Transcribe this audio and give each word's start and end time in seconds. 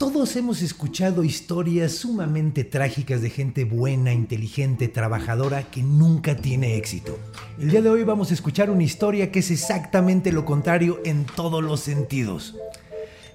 Todos 0.00 0.34
hemos 0.36 0.62
escuchado 0.62 1.24
historias 1.24 1.92
sumamente 1.92 2.64
trágicas 2.64 3.20
de 3.20 3.28
gente 3.28 3.64
buena, 3.64 4.14
inteligente, 4.14 4.88
trabajadora 4.88 5.64
que 5.64 5.82
nunca 5.82 6.36
tiene 6.36 6.78
éxito. 6.78 7.18
El 7.58 7.70
día 7.70 7.82
de 7.82 7.90
hoy 7.90 8.02
vamos 8.02 8.30
a 8.30 8.34
escuchar 8.34 8.70
una 8.70 8.82
historia 8.82 9.30
que 9.30 9.40
es 9.40 9.50
exactamente 9.50 10.32
lo 10.32 10.46
contrario 10.46 11.00
en 11.04 11.26
todos 11.26 11.62
los 11.62 11.80
sentidos. 11.80 12.56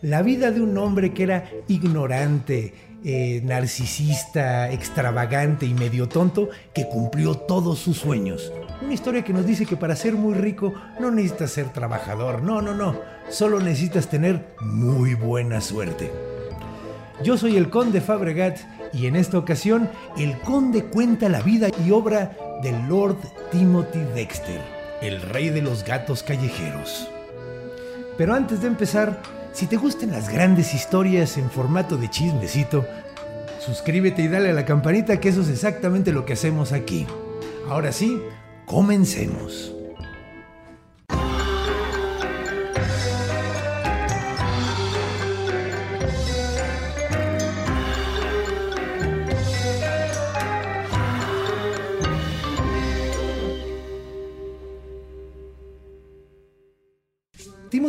La 0.02 0.24
vida 0.24 0.50
de 0.50 0.60
un 0.60 0.76
hombre 0.80 1.14
que 1.14 1.22
era 1.22 1.52
ignorante, 1.68 2.74
eh, 3.04 3.42
narcisista, 3.46 4.72
extravagante 4.72 5.68
y 5.68 5.76
medio 5.76 6.10
tonto 6.10 6.50
que 6.74 6.88
cumplió 6.88 7.36
todos 7.36 7.78
sus 7.78 7.98
sueños. 7.98 8.52
Una 8.82 8.96
historia 8.96 9.24
que 9.24 9.34
nos 9.34 9.46
dice 9.46 9.68
que 9.68 9.78
para 9.78 9.96
ser 9.96 10.16
muy 10.16 10.34
rico 10.34 10.74
no 11.00 11.12
necesitas 11.12 11.52
ser 11.52 11.72
trabajador, 11.72 12.42
no, 12.42 12.64
no, 12.64 12.74
no, 12.74 13.00
solo 13.30 13.60
necesitas 13.60 14.10
tener 14.10 14.56
muy 14.62 15.14
buena 15.14 15.62
suerte. 15.62 16.35
Yo 17.24 17.38
soy 17.38 17.56
el 17.56 17.70
conde 17.70 18.02
Fabregat 18.02 18.60
y 18.94 19.08
en 19.08 19.16
esta 19.16 19.38
ocasión 19.38 19.90
el 20.18 20.38
conde 20.40 20.86
cuenta 20.86 21.30
la 21.30 21.42
vida 21.42 21.70
y 21.86 21.92
obra 21.92 22.36
del 22.62 22.88
Lord 22.88 23.18
Timothy 23.52 24.02
Dexter, 24.14 24.60
el 25.02 25.22
rey 25.22 25.50
de 25.50 25.62
los 25.62 25.86
gatos 25.86 26.24
callejeros. 26.24 27.10
Pero 28.18 28.34
antes 28.34 28.62
de 28.62 28.68
empezar, 28.68 29.22
si 29.54 29.68
te 29.68 29.78
gustan 29.78 30.12
las 30.12 30.30
grandes 30.30 30.74
historias 30.74 31.38
en 31.38 31.50
formato 31.50 31.98
de 31.98 32.10
chismecito, 32.10 32.86
suscríbete 33.60 34.22
y 34.22 34.28
dale 34.28 34.50
a 34.50 34.54
la 34.54 34.66
campanita 34.66 35.20
que 35.20 35.30
eso 35.30 35.42
es 35.42 35.50
exactamente 35.50 36.12
lo 36.12 36.26
que 36.26 36.34
hacemos 36.34 36.74
aquí. 36.74 37.08
Ahora 37.70 37.92
sí, 37.92 38.22
comencemos. 38.66 39.75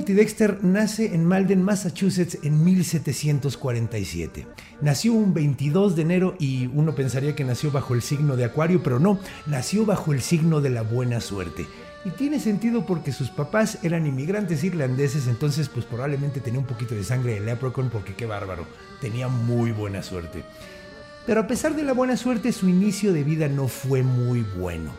Timothy 0.07 0.23
Dexter 0.23 0.63
nace 0.63 1.17
en 1.17 1.25
Malden, 1.25 1.63
Massachusetts 1.63 2.39
en 2.45 2.63
1747. 2.63 4.47
Nació 4.81 5.13
un 5.15 5.35
22 5.35 5.97
de 5.97 6.03
enero 6.03 6.37
y 6.39 6.69
uno 6.69 6.95
pensaría 6.95 7.35
que 7.35 7.43
nació 7.43 7.73
bajo 7.73 7.93
el 7.93 8.03
signo 8.03 8.37
de 8.37 8.45
Acuario, 8.45 8.85
pero 8.85 9.01
no, 9.01 9.19
nació 9.47 9.85
bajo 9.85 10.13
el 10.13 10.23
signo 10.23 10.61
de 10.61 10.71
la 10.71 10.83
buena 10.83 11.21
suerte. 11.21 11.67
Y 12.05 12.11
tiene 12.11 12.39
sentido 12.39 12.87
porque 12.87 13.11
sus 13.11 13.31
papás 13.31 13.79
eran 13.83 14.07
inmigrantes 14.07 14.63
irlandeses, 14.63 15.27
entonces 15.27 15.69
pues 15.69 15.85
probablemente 15.85 16.39
tenía 16.39 16.61
un 16.61 16.67
poquito 16.67 16.95
de 16.95 17.03
sangre 17.03 17.35
de 17.35 17.41
leprechaun 17.41 17.91
porque 17.91 18.15
qué 18.15 18.27
bárbaro, 18.27 18.65
tenía 19.01 19.27
muy 19.27 19.73
buena 19.73 20.05
suerte. 20.05 20.45
Pero 21.27 21.41
a 21.41 21.49
pesar 21.49 21.75
de 21.75 21.83
la 21.83 21.95
buena 21.95 22.17
suerte, 22.17 22.53
su 22.53 22.69
inicio 22.69 23.13
de 23.13 23.25
vida 23.25 23.49
no 23.49 23.67
fue 23.67 24.05
muy 24.05 24.43
bueno 24.57 24.93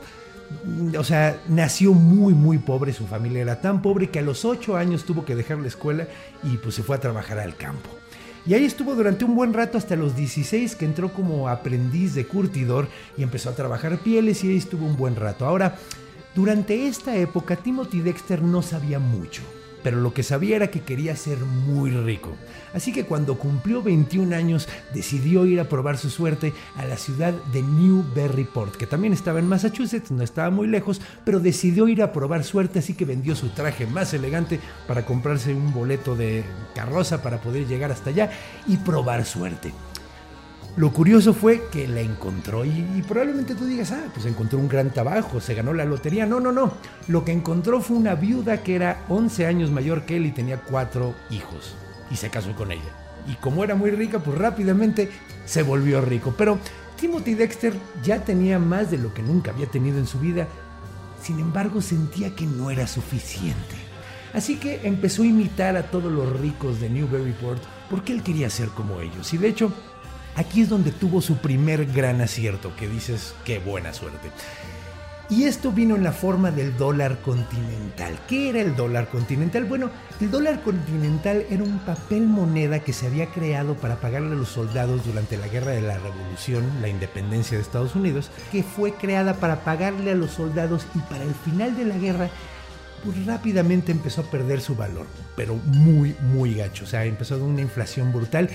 o 0.98 1.04
sea, 1.04 1.42
nació 1.48 1.94
muy, 1.94 2.34
muy 2.34 2.58
pobre, 2.58 2.94
su 2.94 3.06
familia 3.06 3.42
era 3.42 3.62
tan 3.62 3.82
pobre 3.82 4.10
que 4.10 4.20
a 4.20 4.22
los 4.22 4.46
8 4.46 4.78
años 4.78 5.04
tuvo 5.04 5.26
que 5.26 5.36
dejar 5.36 5.60
la 5.60 5.68
escuela 5.68 6.08
y 6.44 6.58
pues 6.58 6.76
se 6.76 6.84
fue 6.84 6.96
a 6.96 7.00
trabajar 7.00 7.40
al 7.40 7.56
campo. 7.56 7.90
Y 8.46 8.54
ahí 8.54 8.64
estuvo 8.64 8.96
durante 8.96 9.26
un 9.26 9.36
buen 9.36 9.54
rato 9.54 9.78
hasta 9.78 9.98
los 9.98 10.16
16 10.16 10.76
que 10.76 10.86
entró 10.86 11.12
como 11.12 11.50
aprendiz 11.50 12.16
de 12.16 12.26
curtidor 12.26 12.88
y 13.18 13.24
empezó 13.24 13.50
a 13.50 13.56
trabajar 13.56 13.98
pieles 13.98 14.44
y 14.44 14.50
ahí 14.50 14.58
estuvo 14.58 14.86
un 14.86 14.96
buen 14.96 15.18
rato. 15.18 15.46
Ahora, 15.46 15.76
durante 16.34 16.88
esta 16.88 17.16
época 17.18 17.58
Timothy 17.58 18.00
Dexter 18.00 18.42
no 18.42 18.62
sabía 18.62 19.00
mucho 19.00 19.42
pero 19.88 20.02
lo 20.02 20.14
que 20.14 20.22
sabía 20.22 20.58
era 20.58 20.68
que 20.68 20.82
quería 20.82 21.16
ser 21.16 21.38
muy 21.38 21.92
rico. 21.92 22.36
Así 22.74 22.92
que 22.92 23.06
cuando 23.06 23.38
cumplió 23.38 23.82
21 23.82 24.36
años 24.36 24.68
decidió 24.94 25.46
ir 25.46 25.62
a 25.62 25.70
probar 25.70 25.98
su 25.98 26.10
suerte 26.10 26.52
a 26.76 26.84
la 26.84 26.98
ciudad 26.98 27.34
de 27.54 27.62
Newburyport, 27.62 28.76
que 28.76 28.86
también 28.86 29.14
estaba 29.14 29.40
en 29.40 29.48
Massachusetts, 29.48 30.12
no 30.12 30.24
estaba 30.24 30.50
muy 30.50 30.68
lejos, 30.68 31.00
pero 31.24 31.40
decidió 31.40 31.88
ir 31.88 32.04
a 32.04 32.12
probar 32.12 32.44
suerte, 32.44 32.80
así 32.80 32.96
que 32.96 33.06
vendió 33.06 33.34
su 33.34 33.48
traje 33.48 33.88
más 33.88 34.14
elegante 34.14 34.60
para 34.90 35.06
comprarse 35.06 35.54
un 35.54 35.72
boleto 35.72 36.18
de 36.18 36.44
carroza 36.76 37.24
para 37.24 37.40
poder 37.40 37.66
llegar 37.66 37.90
hasta 37.90 38.10
allá 38.10 38.30
y 38.68 38.76
probar 38.76 39.24
suerte. 39.24 39.72
Lo 40.78 40.94
curioso 40.94 41.34
fue 41.34 41.70
que 41.72 41.88
la 41.88 42.02
encontró 42.02 42.64
y, 42.64 43.04
probablemente 43.08 43.56
tú 43.56 43.66
digas, 43.66 43.92
ah, 43.92 44.12
pues 44.14 44.28
encontró 44.28 44.60
un 44.60 44.68
gran 44.68 44.92
trabajo, 44.92 45.42
se 45.42 45.56
ganó 45.56 45.74
la 45.74 45.86
lotería. 45.86 46.28
No, 46.28 46.40
no, 46.40 46.52
no. 46.52 46.72
Lo 47.08 47.26
que 47.26 47.32
encontró 47.32 47.82
fue 47.82 47.98
una 47.98 48.14
viuda 48.14 48.62
que 48.62 48.76
era 48.76 49.04
11 49.10 49.48
años 49.48 49.72
mayor 49.72 50.04
que 50.04 50.18
él 50.18 50.28
y 50.28 50.32
tenía 50.32 50.62
cuatro 50.62 51.16
hijos. 51.32 51.74
Y 52.12 52.16
se 52.16 52.30
casó 52.30 52.56
con 52.56 52.72
ella. 52.72 52.94
Y 53.28 53.34
como 53.38 53.64
era 53.64 53.74
muy 53.74 53.90
rica, 53.90 54.20
pues 54.20 54.38
rápidamente 54.38 55.10
se 55.46 55.64
volvió 55.64 56.00
rico. 56.00 56.36
Pero 56.38 56.60
Timothy 56.96 57.34
Dexter 57.34 57.74
ya 58.04 58.24
tenía 58.24 58.60
más 58.60 58.92
de 58.92 59.00
lo 59.00 59.16
que 59.16 59.24
nunca 59.24 59.50
había 59.50 59.66
tenido 59.66 59.98
en 59.98 60.06
su 60.06 60.20
vida. 60.20 60.48
Sin 61.24 61.40
embargo, 61.40 61.82
sentía 61.82 62.36
que 62.36 62.46
no 62.46 62.70
era 62.70 62.86
suficiente. 62.86 63.76
Así 64.32 64.58
que 64.58 64.82
empezó 64.84 65.24
a 65.24 65.26
imitar 65.26 65.76
a 65.76 65.90
todos 65.90 66.12
los 66.12 66.40
ricos 66.40 66.80
de 66.80 66.92
Newburyport 66.92 67.64
porque 67.90 68.14
él 68.14 68.22
quería 68.22 68.52
ser 68.52 68.70
como 68.70 69.02
ellos. 69.02 69.34
Y 69.34 69.40
de 69.40 69.48
hecho, 69.48 69.74
Aquí 70.38 70.62
es 70.62 70.70
donde 70.70 70.92
tuvo 70.92 71.20
su 71.20 71.38
primer 71.38 71.88
gran 71.88 72.22
acierto, 72.22 72.76
que 72.76 72.88
dices, 72.88 73.34
qué 73.44 73.58
buena 73.58 73.92
suerte. 73.92 74.30
Y 75.32 75.46
esto 75.46 75.72
vino 75.72 75.96
en 75.96 76.04
la 76.04 76.12
forma 76.12 76.52
del 76.52 76.78
dólar 76.78 77.18
continental. 77.24 78.18
¿Qué 78.30 78.50
era 78.50 78.62
el 78.62 78.76
dólar 78.76 79.10
continental? 79.10 79.66
Bueno, 79.66 79.90
el 80.22 80.30
dólar 80.30 80.62
continental 80.62 81.44
era 81.50 81.64
un 81.64 81.80
papel 81.80 82.28
moneda 82.28 82.80
que 82.82 82.94
se 82.94 83.08
había 83.08 83.26
creado 83.32 83.74
para 83.78 83.96
pagarle 83.96 84.34
a 84.34 84.38
los 84.38 84.50
soldados 84.50 85.04
durante 85.08 85.38
la 85.38 85.48
guerra 85.48 85.72
de 85.72 85.82
la 85.82 85.98
revolución, 85.98 86.64
la 86.82 86.88
independencia 86.88 87.58
de 87.58 87.64
Estados 87.64 87.96
Unidos, 87.96 88.30
que 88.52 88.62
fue 88.62 88.94
creada 88.94 89.34
para 89.34 89.64
pagarle 89.64 90.12
a 90.12 90.16
los 90.16 90.32
soldados 90.32 90.86
y 90.94 91.00
para 91.00 91.24
el 91.24 91.34
final 91.34 91.76
de 91.76 91.86
la 91.86 91.98
guerra 91.98 92.30
pues 93.04 93.26
rápidamente 93.26 93.92
empezó 93.92 94.22
a 94.22 94.32
perder 94.32 94.60
su 94.60 94.76
valor, 94.76 95.06
pero 95.36 95.56
muy, 95.56 96.16
muy 96.34 96.56
gacho. 96.56 96.84
O 96.84 96.88
sea, 96.88 97.06
empezó 97.06 97.38
una 97.44 97.62
inflación 97.62 98.12
brutal 98.12 98.50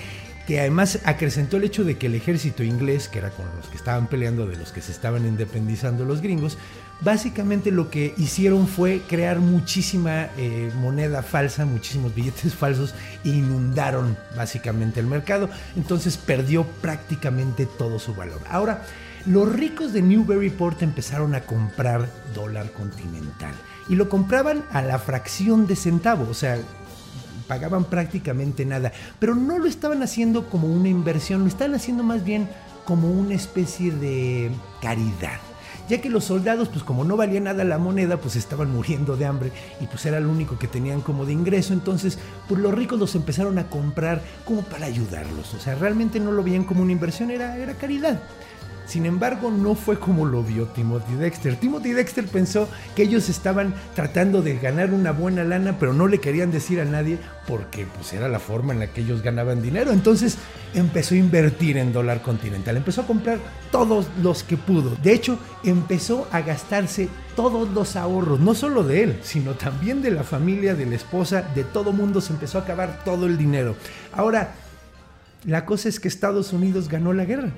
que 0.47 0.59
además 0.59 0.99
acrecentó 1.05 1.57
el 1.57 1.63
hecho 1.63 1.83
de 1.83 1.97
que 1.97 2.07
el 2.07 2.15
ejército 2.15 2.63
inglés, 2.63 3.07
que 3.07 3.19
era 3.19 3.29
con 3.29 3.45
los 3.55 3.67
que 3.67 3.77
estaban 3.77 4.07
peleando, 4.07 4.45
de 4.45 4.57
los 4.57 4.71
que 4.71 4.81
se 4.81 4.91
estaban 4.91 5.25
independizando 5.25 6.03
los 6.03 6.21
gringos, 6.21 6.57
básicamente 7.01 7.71
lo 7.71 7.89
que 7.89 8.13
hicieron 8.17 8.67
fue 8.67 9.01
crear 9.07 9.39
muchísima 9.39 10.29
eh, 10.37 10.71
moneda 10.79 11.23
falsa, 11.23 11.65
muchísimos 11.65 12.13
billetes 12.13 12.53
falsos 12.55 12.93
e 13.23 13.29
inundaron 13.29 14.17
básicamente 14.35 14.99
el 14.99 15.07
mercado. 15.07 15.49
Entonces 15.75 16.17
perdió 16.17 16.65
prácticamente 16.81 17.65
todo 17.65 17.99
su 17.99 18.13
valor. 18.13 18.41
Ahora, 18.49 18.81
los 19.25 19.49
ricos 19.49 19.93
de 19.93 20.01
Newburyport 20.01 20.81
empezaron 20.81 21.33
a 21.35 21.41
comprar 21.41 22.09
dólar 22.35 22.71
continental 22.73 23.53
y 23.87 23.95
lo 23.95 24.09
compraban 24.09 24.63
a 24.71 24.81
la 24.81 24.99
fracción 24.99 25.65
de 25.67 25.77
centavo, 25.77 26.27
o 26.29 26.33
sea, 26.33 26.57
pagaban 27.43 27.85
prácticamente 27.85 28.65
nada, 28.65 28.91
pero 29.19 29.35
no 29.35 29.59
lo 29.59 29.65
estaban 29.65 30.03
haciendo 30.03 30.49
como 30.49 30.67
una 30.67 30.89
inversión, 30.89 31.41
lo 31.41 31.47
estaban 31.47 31.75
haciendo 31.75 32.03
más 32.03 32.23
bien 32.23 32.49
como 32.85 33.09
una 33.11 33.35
especie 33.35 33.91
de 33.91 34.51
caridad. 34.81 35.39
Ya 35.89 35.99
que 35.99 36.09
los 36.09 36.23
soldados, 36.23 36.69
pues 36.69 36.81
como 36.81 37.03
no 37.03 37.17
valía 37.17 37.41
nada 37.41 37.65
la 37.65 37.77
moneda, 37.77 38.17
pues 38.17 38.37
estaban 38.37 38.71
muriendo 38.71 39.17
de 39.17 39.25
hambre 39.25 39.51
y 39.81 39.85
pues 39.85 40.05
era 40.05 40.21
lo 40.21 40.29
único 40.29 40.57
que 40.57 40.67
tenían 40.67 41.01
como 41.01 41.25
de 41.25 41.33
ingreso. 41.33 41.73
Entonces, 41.73 42.17
pues 42.47 42.61
los 42.61 42.73
ricos 42.73 42.97
los 42.97 43.15
empezaron 43.15 43.57
a 43.59 43.69
comprar 43.69 44.21
como 44.45 44.61
para 44.61 44.85
ayudarlos. 44.85 45.53
O 45.53 45.59
sea, 45.59 45.75
realmente 45.75 46.21
no 46.21 46.31
lo 46.31 46.41
veían 46.41 46.63
como 46.63 46.83
una 46.83 46.93
inversión, 46.93 47.31
era, 47.31 47.57
era 47.57 47.73
caridad. 47.73 48.21
Sin 48.85 49.05
embargo, 49.05 49.49
no 49.49 49.75
fue 49.75 49.97
como 49.97 50.25
lo 50.25 50.43
vio 50.43 50.65
Timothy 50.67 51.15
Dexter. 51.15 51.55
Timothy 51.55 51.93
Dexter 51.93 52.27
pensó 52.27 52.67
que 52.95 53.03
ellos 53.03 53.29
estaban 53.29 53.73
tratando 53.95 54.41
de 54.41 54.57
ganar 54.57 54.91
una 54.91 55.11
buena 55.11 55.43
lana, 55.43 55.77
pero 55.79 55.93
no 55.93 56.07
le 56.07 56.19
querían 56.19 56.51
decir 56.51 56.79
a 56.81 56.85
nadie 56.85 57.17
porque 57.47 57.85
pues, 57.85 58.13
era 58.13 58.27
la 58.27 58.39
forma 58.39 58.73
en 58.73 58.79
la 58.79 58.87
que 58.87 59.01
ellos 59.01 59.21
ganaban 59.21 59.61
dinero. 59.61 59.91
Entonces 59.91 60.37
empezó 60.73 61.15
a 61.15 61.17
invertir 61.17 61.77
en 61.77 61.93
dólar 61.93 62.21
continental, 62.21 62.77
empezó 62.77 63.01
a 63.01 63.07
comprar 63.07 63.39
todos 63.71 64.07
los 64.21 64.43
que 64.43 64.57
pudo. 64.57 64.95
De 65.01 65.13
hecho, 65.13 65.39
empezó 65.63 66.27
a 66.31 66.41
gastarse 66.41 67.09
todos 67.35 67.69
los 67.69 67.95
ahorros, 67.95 68.39
no 68.39 68.53
solo 68.53 68.83
de 68.83 69.03
él, 69.03 69.19
sino 69.23 69.53
también 69.53 70.01
de 70.01 70.11
la 70.11 70.23
familia, 70.23 70.75
de 70.75 70.85
la 70.85 70.95
esposa, 70.95 71.41
de 71.55 71.63
todo 71.63 71.93
mundo. 71.93 72.21
Se 72.21 72.33
empezó 72.33 72.57
a 72.57 72.61
acabar 72.61 73.01
todo 73.03 73.25
el 73.25 73.37
dinero. 73.37 73.75
Ahora, 74.11 74.53
la 75.45 75.65
cosa 75.65 75.89
es 75.89 75.99
que 75.99 76.07
Estados 76.07 76.53
Unidos 76.53 76.87
ganó 76.87 77.13
la 77.13 77.25
guerra. 77.25 77.51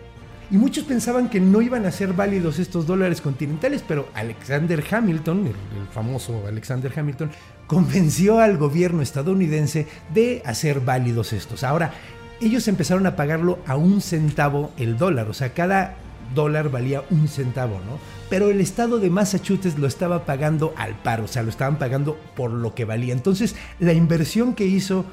Y 0.52 0.58
muchos 0.58 0.84
pensaban 0.84 1.30
que 1.30 1.40
no 1.40 1.62
iban 1.62 1.86
a 1.86 1.92
ser 1.92 2.14
válidos 2.14 2.60
estos 2.60 2.86
dólares 2.86 3.22
continentales, 3.22 3.84
pero 3.88 4.08
Alexander 4.14 4.84
Hamilton, 4.90 5.48
el, 5.48 5.88
famoso 5.92 6.44
Alexander 6.48 6.92
Hamilton, 6.96 7.32
convenció 7.68 8.40
al 8.40 8.58
gobierno 8.58 9.02
estadounidense 9.02 9.88
de 10.14 10.44
hacer 10.46 10.82
válidos 10.82 11.34
estos. 11.34 11.64
Ahora, 11.64 11.94
ellos 12.42 12.68
empezaron 12.68 13.08
a 13.08 13.16
pagarlo 13.16 13.60
a 13.66 13.76
un 13.76 14.02
centavo 14.02 14.72
el 14.78 14.98
dólar, 14.98 15.30
o 15.30 15.34
sea, 15.34 15.54
cada 15.54 15.96
dólar 16.34 16.70
valía 16.70 17.04
un 17.10 17.28
centavo, 17.28 17.76
¿no? 17.86 18.00
Pero 18.30 18.50
el 18.50 18.60
estado 18.60 19.00
de 19.00 19.10
Massachusetts 19.10 19.80
lo 19.80 19.88
estaba 19.88 20.26
pagando 20.26 20.74
al 20.78 20.96
par, 20.96 21.22
o 21.22 21.28
sea, 21.28 21.44
lo 21.44 21.50
estaban 21.50 21.78
pagando 21.78 22.18
por 22.36 22.52
lo 22.52 22.76
que 22.76 22.86
valía. 22.86 23.14
Entonces, 23.14 23.56
la 23.80 23.94
inversión 23.94 24.54
que 24.54 24.66
hizo 24.66 25.06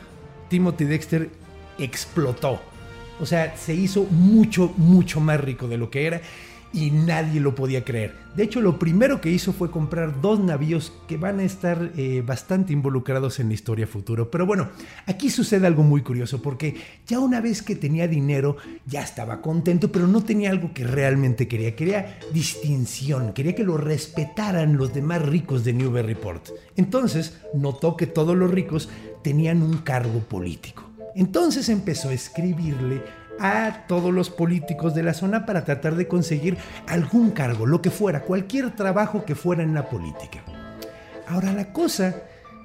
Timothy 0.49 0.85
Dexter 0.85 1.31
explotó. 1.79 2.61
O 3.23 3.27
sea, 3.27 3.57
se 3.57 3.73
hizo 3.73 4.03
mucho, 4.11 4.75
mucho 4.77 5.21
más 5.21 5.41
rico 5.41 5.69
de 5.69 5.79
lo 5.79 5.91
que 5.91 6.09
era 6.09 6.21
y 6.73 6.91
nadie 6.91 7.39
lo 7.39 7.55
podía 7.55 7.85
creer. 7.85 8.17
De 8.35 8.43
hecho, 8.43 8.61
lo 8.61 8.81
primero 8.81 9.21
que 9.21 9.31
hizo 9.31 9.53
fue 9.53 9.71
comprar 9.71 10.21
dos 10.21 10.41
navíos 10.41 10.93
que 11.07 11.19
van 11.19 11.39
a 11.39 11.45
estar 11.45 11.93
eh, 11.97 12.21
bastante 12.27 12.73
involucrados 12.73 13.39
en 13.39 13.47
la 13.47 13.55
historia 13.55 13.87
futuro. 13.87 14.29
Pero 14.29 14.45
bueno, 14.45 14.71
aquí 15.07 15.31
sucede 15.31 15.69
algo 15.69 15.85
muy 15.85 16.03
curioso 16.03 16.43
porque 16.43 16.75
ya 17.07 17.21
una 17.21 17.41
vez 17.41 17.63
que 17.63 17.77
tenía 17.77 18.09
dinero, 18.09 18.57
ya 18.87 19.03
estaba 19.03 19.41
contento, 19.41 19.93
pero 19.93 20.09
no 20.09 20.25
tenía 20.25 20.51
algo 20.51 20.75
que 20.75 20.83
realmente 20.83 21.47
quería. 21.47 21.77
Quería 21.77 22.19
distinción, 22.33 23.35
quería 23.35 23.55
que 23.55 23.63
lo 23.63 23.77
respetaran 23.77 24.77
los 24.77 24.93
demás 24.93 25.23
ricos 25.23 25.63
de 25.63 25.75
Newburyport. 25.75 26.49
Entonces, 26.75 27.39
notó 27.55 27.97
que 27.97 28.09
todos 28.09 28.37
los 28.37 28.51
ricos 28.51 28.89
tenían 29.23 29.63
un 29.63 29.79
cargo 29.79 30.19
político. 30.19 30.92
Entonces 31.15 31.69
empezó 31.69 32.09
a 32.09 32.15
escribirle 32.15 33.03
a 33.39 33.85
todos 33.89 34.13
los 34.13 34.31
políticos 34.31 34.95
de 34.95 35.03
la 35.03 35.15
zona 35.15 35.47
para 35.47 35.65
tratar 35.65 35.97
de 35.97 36.07
conseguir 36.07 36.57
algún 36.87 37.31
cargo, 37.31 37.67
lo 37.67 37.83
que 37.83 37.91
fuera, 37.91 38.23
cualquier 38.23 38.71
trabajo 38.71 39.25
que 39.25 39.35
fuera 39.35 39.63
en 39.63 39.75
la 39.75 39.89
política. 39.89 40.43
Ahora 41.27 41.53
la 41.53 41.73
cosa 41.73 42.15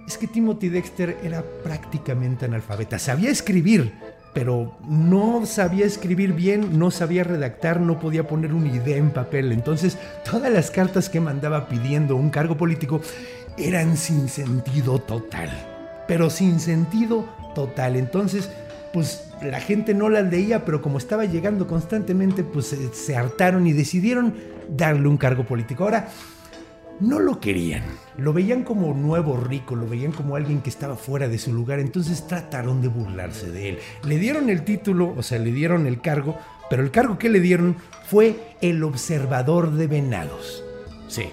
es 0.08 0.18
que 0.18 0.28
Timothy 0.28 0.70
Dexter 0.70 1.18
era 1.24 1.44
prácticamente 1.64 2.46
analfabeta, 2.46 3.00
sabía 3.00 3.30
escribir, 3.30 3.94
pero 4.34 4.78
no 4.88 5.46
sabía 5.46 5.86
escribir 5.86 6.34
bien, 6.34 6.78
no 6.78 6.92
sabía 6.92 7.24
redactar, 7.24 7.82
no 7.82 8.00
podía 8.00 8.28
poner 8.28 8.54
una 8.54 8.70
idea 8.70 8.98
en 8.98 9.10
papel. 9.10 9.52
Entonces 9.52 9.98
todas 10.30 10.52
las 10.52 10.70
cartas 10.70 11.10
que 11.10 11.20
mandaba 11.20 11.68
pidiendo 11.68 12.16
un 12.16 12.30
cargo 12.30 12.56
político 12.56 13.02
eran 13.58 13.98
sin 13.98 14.30
sentido 14.30 15.00
total, 15.00 15.50
pero 16.08 16.30
sin 16.30 16.60
sentido 16.60 17.28
total. 17.58 17.96
Entonces, 17.96 18.52
pues 18.94 19.24
la 19.42 19.60
gente 19.60 19.96
no 19.96 20.10
las 20.10 20.30
leía, 20.32 20.64
pero 20.64 20.80
como 20.80 21.00
estaba 21.00 21.26
llegando 21.26 21.66
constantemente, 21.66 22.44
pues 22.44 22.76
se, 22.94 23.18
hartaron 23.18 23.66
y 23.66 23.74
decidieron 23.74 24.36
darle 24.70 25.08
un 25.08 25.18
cargo 25.18 25.44
político. 25.44 25.84
Ahora, 25.84 26.08
no 27.00 27.20
lo 27.20 27.40
querían, 27.40 27.82
lo 28.16 28.32
veían 28.32 28.64
como 28.64 28.94
nuevo 28.94 29.38
rico, 29.38 29.76
lo 29.76 29.88
veían 29.88 30.12
como 30.12 30.36
alguien 30.36 30.62
que 30.62 30.70
estaba 30.70 30.96
fuera 30.96 31.28
de 31.28 31.40
su 31.40 31.52
lugar, 31.52 31.80
entonces 31.80 32.28
trataron 32.28 32.80
de 32.84 32.90
burlarse 32.90 33.50
de 33.50 33.70
él. 33.70 33.80
Le 34.04 34.20
dieron 34.20 34.52
el 34.52 34.64
título, 34.64 35.16
o 35.18 35.24
sea, 35.24 35.40
le 35.40 35.52
dieron 35.52 35.88
el 35.88 36.00
cargo, 36.00 36.38
pero 36.70 36.84
el 36.84 36.92
cargo 36.92 37.18
que 37.18 37.30
le 37.30 37.40
dieron 37.40 37.76
fue 38.06 38.56
el 38.62 38.84
observador 38.84 39.72
de 39.72 39.88
venados. 39.88 40.64
Sí, 41.08 41.30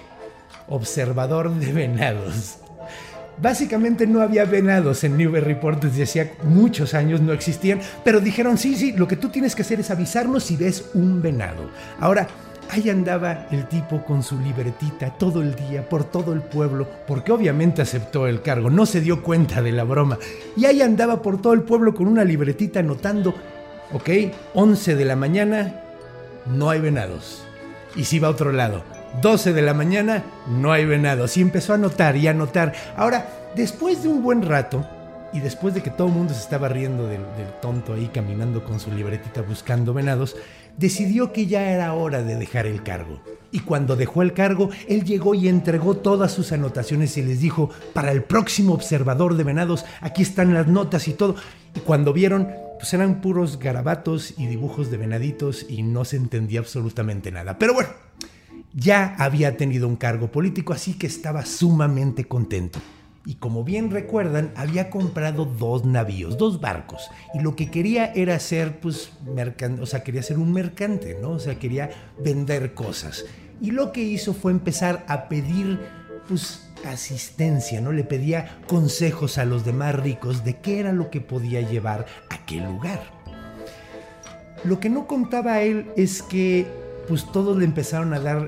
observador 0.67 1.53
de 1.53 1.71
venados. 1.71 2.64
Básicamente 3.41 4.07
no 4.07 4.21
había 4.21 4.45
venados 4.45 5.03
en 5.03 5.17
Newburyport 5.17 5.83
desde 5.83 6.03
hacía 6.03 6.31
muchos 6.43 6.93
años, 6.93 7.21
no 7.21 7.33
existían, 7.33 7.79
pero 8.03 8.19
dijeron, 8.19 8.57
sí, 8.57 8.75
sí, 8.75 8.93
lo 8.93 9.07
que 9.07 9.17
tú 9.17 9.29
tienes 9.29 9.55
que 9.55 9.61
hacer 9.61 9.79
es 9.79 9.91
avisarnos 9.91 10.43
si 10.43 10.55
ves 10.55 10.91
un 10.93 11.21
venado. 11.21 11.69
Ahora, 11.99 12.27
ahí 12.69 12.89
andaba 12.89 13.47
el 13.51 13.67
tipo 13.67 14.03
con 14.03 14.23
su 14.23 14.39
libretita 14.39 15.11
todo 15.11 15.41
el 15.41 15.55
día 15.55 15.87
por 15.87 16.05
todo 16.05 16.33
el 16.33 16.41
pueblo, 16.41 16.87
porque 17.07 17.31
obviamente 17.31 17.81
aceptó 17.81 18.27
el 18.27 18.41
cargo, 18.41 18.69
no 18.69 18.85
se 18.85 19.01
dio 19.01 19.21
cuenta 19.21 19.61
de 19.61 19.71
la 19.71 19.83
broma. 19.83 20.17
Y 20.55 20.65
ahí 20.65 20.81
andaba 20.81 21.21
por 21.21 21.41
todo 21.41 21.53
el 21.53 21.63
pueblo 21.63 21.93
con 21.93 22.07
una 22.07 22.23
libretita 22.23 22.79
anotando, 22.79 23.35
ok, 23.91 24.09
11 24.53 24.95
de 24.95 25.05
la 25.05 25.15
mañana, 25.15 25.81
no 26.45 26.69
hay 26.69 26.79
venados. 26.79 27.43
Y 27.95 28.05
si 28.05 28.19
va 28.19 28.29
a 28.29 28.31
otro 28.31 28.51
lado, 28.51 28.83
12 29.21 29.53
de 29.53 29.61
la 29.61 29.73
mañana, 29.73 30.23
no 30.47 30.71
hay 30.71 30.85
venados. 30.85 31.37
Y 31.37 31.41
empezó 31.41 31.73
a 31.73 31.77
notar 31.77 32.17
y 32.17 32.27
a 32.27 32.33
notar. 32.33 32.73
Ahora, 32.95 33.27
después 33.55 34.03
de 34.03 34.09
un 34.09 34.23
buen 34.23 34.41
rato, 34.41 34.85
y 35.33 35.39
después 35.39 35.73
de 35.73 35.83
que 35.83 35.89
todo 35.89 36.07
el 36.07 36.13
mundo 36.13 36.33
se 36.33 36.39
estaba 36.39 36.69
riendo 36.69 37.07
del, 37.07 37.21
del, 37.35 37.51
tonto 37.61 37.93
ahí 37.93 38.09
caminando 38.13 38.63
con 38.63 38.79
su 38.79 38.89
libretita 38.91 39.41
buscando 39.41 39.93
venados, 39.93 40.37
decidió 40.77 41.33
que 41.33 41.45
ya 41.45 41.71
era 41.71 41.93
hora 41.93 42.23
de 42.23 42.35
dejar 42.35 42.67
el 42.67 42.83
cargo. 42.83 43.21
Y 43.51 43.59
cuando 43.59 43.95
dejó 43.95 44.21
el 44.21 44.33
cargo, 44.33 44.69
él 44.87 45.03
llegó 45.03 45.33
y 45.33 45.47
entregó 45.47 45.97
todas 45.97 46.31
sus 46.31 46.51
anotaciones 46.51 47.17
y 47.17 47.21
les 47.21 47.41
dijo, 47.41 47.69
para 47.93 48.11
el 48.11 48.23
próximo 48.23 48.73
observador 48.73 49.35
de 49.35 49.43
venados, 49.43 49.85
aquí 50.01 50.21
están 50.23 50.53
las 50.53 50.67
notas 50.67 51.07
y 51.07 51.13
todo. 51.13 51.35
Y 51.75 51.79
cuando 51.81 52.13
vieron, 52.13 52.49
pues 52.77 52.93
eran 52.93 53.21
puros 53.21 53.59
garabatos 53.59 54.33
y 54.37 54.47
dibujos 54.47 54.91
de 54.91 54.97
venaditos 54.97 55.65
y 55.69 55.83
no 55.83 56.05
se 56.05 56.17
entendía 56.17 56.59
absolutamente 56.59 57.31
nada. 57.31 57.57
Pero 57.57 57.73
bueno, 57.73 57.89
ya 58.75 59.15
había 59.17 59.55
tenido 59.55 59.87
un 59.87 59.95
cargo 59.95 60.31
político, 60.31 60.73
así 60.73 60.93
que 60.95 61.07
estaba 61.07 61.45
sumamente 61.45 62.25
contento. 62.25 62.79
Y 63.25 63.35
como 63.35 63.63
bien 63.63 63.89
recuerdan, 63.89 64.51
había 64.55 64.91
comprado 64.91 65.45
dos 65.45 65.85
navíos, 65.85 66.37
dos 66.37 66.61
barcos. 66.61 67.09
Y 67.33 67.39
lo 67.39 67.55
que 67.55 67.71
quería 67.71 68.11
era 68.13 68.39
ser, 68.39 68.79
pues, 68.79 69.13
mercante, 69.25 69.81
o 69.81 69.85
sea, 69.87 70.03
quería 70.03 70.21
ser 70.21 70.37
un 70.37 70.53
mercante, 70.53 71.17
¿no? 71.19 71.31
O 71.31 71.39
sea, 71.39 71.57
quería 71.57 71.89
vender 72.23 72.75
cosas. 72.75 73.25
Y 73.61 73.71
lo 73.71 73.91
que 73.91 74.03
hizo 74.03 74.33
fue 74.33 74.51
empezar 74.51 75.05
a 75.07 75.27
pedir, 75.27 75.79
pues, 76.27 76.69
asistencia, 76.85 77.81
¿no? 77.81 77.91
Le 77.91 78.03
pedía 78.03 78.59
consejos 78.67 79.39
a 79.39 79.45
los 79.45 79.65
demás 79.65 79.95
ricos 79.95 80.43
de 80.43 80.57
qué 80.57 80.79
era 80.79 80.91
lo 80.91 81.09
que 81.09 81.21
podía 81.21 81.61
llevar 81.61 82.05
a 82.29 82.35
aquel 82.35 82.65
lugar. 82.65 83.01
Lo 84.65 84.79
que 84.79 84.89
no 84.89 85.07
contaba 85.07 85.61
él 85.61 85.87
es 85.95 86.21
que, 86.21 86.67
pues, 87.07 87.31
todos 87.31 87.57
le 87.57 87.65
empezaron 87.65 88.13
a 88.13 88.19
dar 88.19 88.45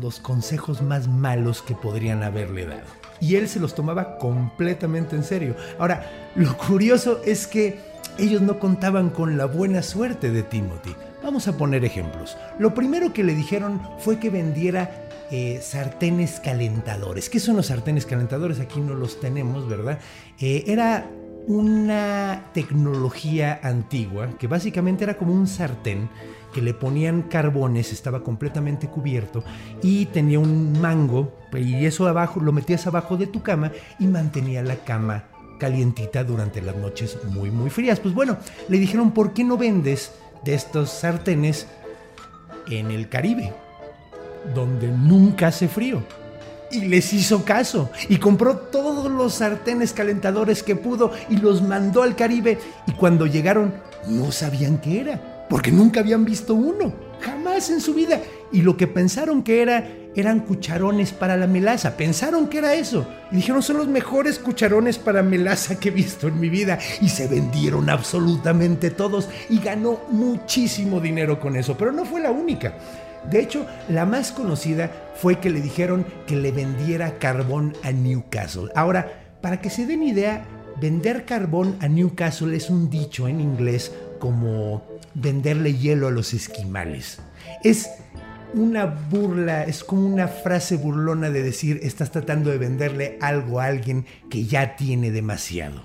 los 0.00 0.20
consejos 0.20 0.82
más 0.82 1.08
malos 1.08 1.62
que 1.62 1.74
podrían 1.74 2.22
haberle 2.22 2.66
dado. 2.66 2.86
Y 3.20 3.36
él 3.36 3.48
se 3.48 3.60
los 3.60 3.74
tomaba 3.74 4.18
completamente 4.18 5.16
en 5.16 5.24
serio. 5.24 5.54
Ahora, 5.78 6.30
lo 6.34 6.56
curioso 6.68 7.20
es 7.24 7.46
que 7.46 7.78
ellos 8.18 8.42
no 8.42 8.58
contaban 8.58 9.10
con 9.10 9.38
la 9.38 9.46
buena 9.46 9.82
suerte 9.82 10.30
de 10.30 10.42
Timothy. 10.42 10.94
Vamos 11.22 11.48
a 11.48 11.56
poner 11.56 11.84
ejemplos. 11.84 12.36
Lo 12.58 12.74
primero 12.74 13.12
que 13.12 13.24
le 13.24 13.34
dijeron 13.34 13.80
fue 13.98 14.18
que 14.18 14.28
vendiera 14.28 15.08
eh, 15.30 15.60
sartenes 15.62 16.40
calentadores. 16.40 17.30
¿Qué 17.30 17.40
son 17.40 17.56
los 17.56 17.66
sartenes 17.66 18.04
calentadores? 18.04 18.60
Aquí 18.60 18.80
no 18.80 18.94
los 18.94 19.20
tenemos, 19.20 19.68
¿verdad? 19.68 19.98
Eh, 20.40 20.64
era 20.66 21.06
una 21.46 22.50
tecnología 22.52 23.58
antigua 23.62 24.28
que 24.38 24.46
básicamente 24.46 25.04
era 25.04 25.16
como 25.16 25.32
un 25.32 25.46
sartén 25.46 26.08
que 26.52 26.62
le 26.62 26.74
ponían 26.74 27.22
carbones, 27.22 27.92
estaba 27.92 28.22
completamente 28.22 28.88
cubierto 28.88 29.42
y 29.82 30.06
tenía 30.06 30.38
un 30.38 30.80
mango 30.80 31.32
y 31.52 31.84
eso 31.84 32.06
abajo 32.06 32.40
lo 32.40 32.52
metías 32.52 32.86
abajo 32.86 33.16
de 33.16 33.26
tu 33.26 33.42
cama 33.42 33.72
y 33.98 34.06
mantenía 34.06 34.62
la 34.62 34.76
cama 34.76 35.24
calientita 35.58 36.24
durante 36.24 36.60
las 36.60 36.76
noches 36.76 37.18
muy 37.30 37.50
muy 37.50 37.70
frías. 37.70 38.00
Pues 38.00 38.14
bueno, 38.14 38.36
le 38.68 38.78
dijeron, 38.78 39.12
"¿Por 39.12 39.32
qué 39.32 39.44
no 39.44 39.56
vendes 39.56 40.12
de 40.44 40.54
estos 40.54 40.90
sartenes 40.90 41.66
en 42.68 42.90
el 42.90 43.08
Caribe, 43.08 43.52
donde 44.54 44.88
nunca 44.88 45.48
hace 45.48 45.68
frío?" 45.68 46.02
y 46.70 46.86
les 46.86 47.12
hizo 47.12 47.44
caso 47.44 47.90
y 48.08 48.16
compró 48.16 48.56
todos 48.56 49.10
los 49.12 49.34
sartenes 49.34 49.92
calentadores 49.92 50.62
que 50.62 50.74
pudo 50.74 51.12
y 51.28 51.36
los 51.36 51.60
mandó 51.60 52.02
al 52.02 52.16
Caribe 52.16 52.58
y 52.86 52.92
cuando 52.92 53.26
llegaron 53.26 53.74
no 54.08 54.32
sabían 54.32 54.78
qué 54.78 55.02
era 55.02 55.31
porque 55.52 55.70
nunca 55.70 56.00
habían 56.00 56.24
visto 56.24 56.54
uno, 56.54 56.94
jamás 57.20 57.68
en 57.68 57.82
su 57.82 57.92
vida. 57.92 58.22
Y 58.52 58.62
lo 58.62 58.78
que 58.78 58.86
pensaron 58.86 59.42
que 59.42 59.60
era 59.60 59.86
eran 60.16 60.40
cucharones 60.40 61.12
para 61.12 61.36
la 61.36 61.46
melaza. 61.46 61.94
Pensaron 61.94 62.48
que 62.48 62.56
era 62.56 62.72
eso. 62.72 63.06
Y 63.30 63.36
dijeron, 63.36 63.62
son 63.62 63.76
los 63.76 63.86
mejores 63.86 64.38
cucharones 64.38 64.96
para 64.96 65.22
melaza 65.22 65.78
que 65.78 65.90
he 65.90 65.92
visto 65.92 66.26
en 66.26 66.40
mi 66.40 66.48
vida. 66.48 66.78
Y 67.02 67.10
se 67.10 67.28
vendieron 67.28 67.90
absolutamente 67.90 68.90
todos 68.90 69.28
y 69.50 69.58
ganó 69.58 70.00
muchísimo 70.10 71.00
dinero 71.00 71.38
con 71.38 71.54
eso. 71.56 71.76
Pero 71.76 71.92
no 71.92 72.06
fue 72.06 72.22
la 72.22 72.30
única. 72.30 72.78
De 73.30 73.38
hecho, 73.38 73.66
la 73.90 74.06
más 74.06 74.32
conocida 74.32 74.90
fue 75.16 75.38
que 75.38 75.50
le 75.50 75.60
dijeron 75.60 76.06
que 76.26 76.36
le 76.36 76.50
vendiera 76.50 77.18
carbón 77.18 77.74
a 77.82 77.92
Newcastle. 77.92 78.70
Ahora, 78.74 79.36
para 79.42 79.60
que 79.60 79.68
se 79.68 79.84
den 79.84 80.02
idea, 80.02 80.46
vender 80.80 81.26
carbón 81.26 81.76
a 81.80 81.88
Newcastle 81.88 82.56
es 82.56 82.70
un 82.70 82.88
dicho 82.88 83.28
en 83.28 83.38
inglés 83.38 83.92
como 84.22 84.84
venderle 85.14 85.74
hielo 85.74 86.06
a 86.06 86.12
los 86.12 86.32
esquimales. 86.32 87.18
Es 87.64 87.90
una 88.54 88.86
burla, 88.86 89.64
es 89.64 89.82
como 89.82 90.06
una 90.06 90.28
frase 90.28 90.76
burlona 90.76 91.28
de 91.28 91.42
decir, 91.42 91.80
estás 91.82 92.12
tratando 92.12 92.50
de 92.50 92.58
venderle 92.58 93.18
algo 93.20 93.58
a 93.58 93.64
alguien 93.64 94.06
que 94.30 94.44
ya 94.44 94.76
tiene 94.76 95.10
demasiado. 95.10 95.82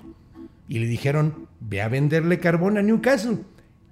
Y 0.68 0.78
le 0.78 0.86
dijeron, 0.86 1.48
ve 1.58 1.82
a 1.82 1.88
venderle 1.88 2.38
carbón 2.38 2.78
a 2.78 2.82
Newcastle. 2.82 3.38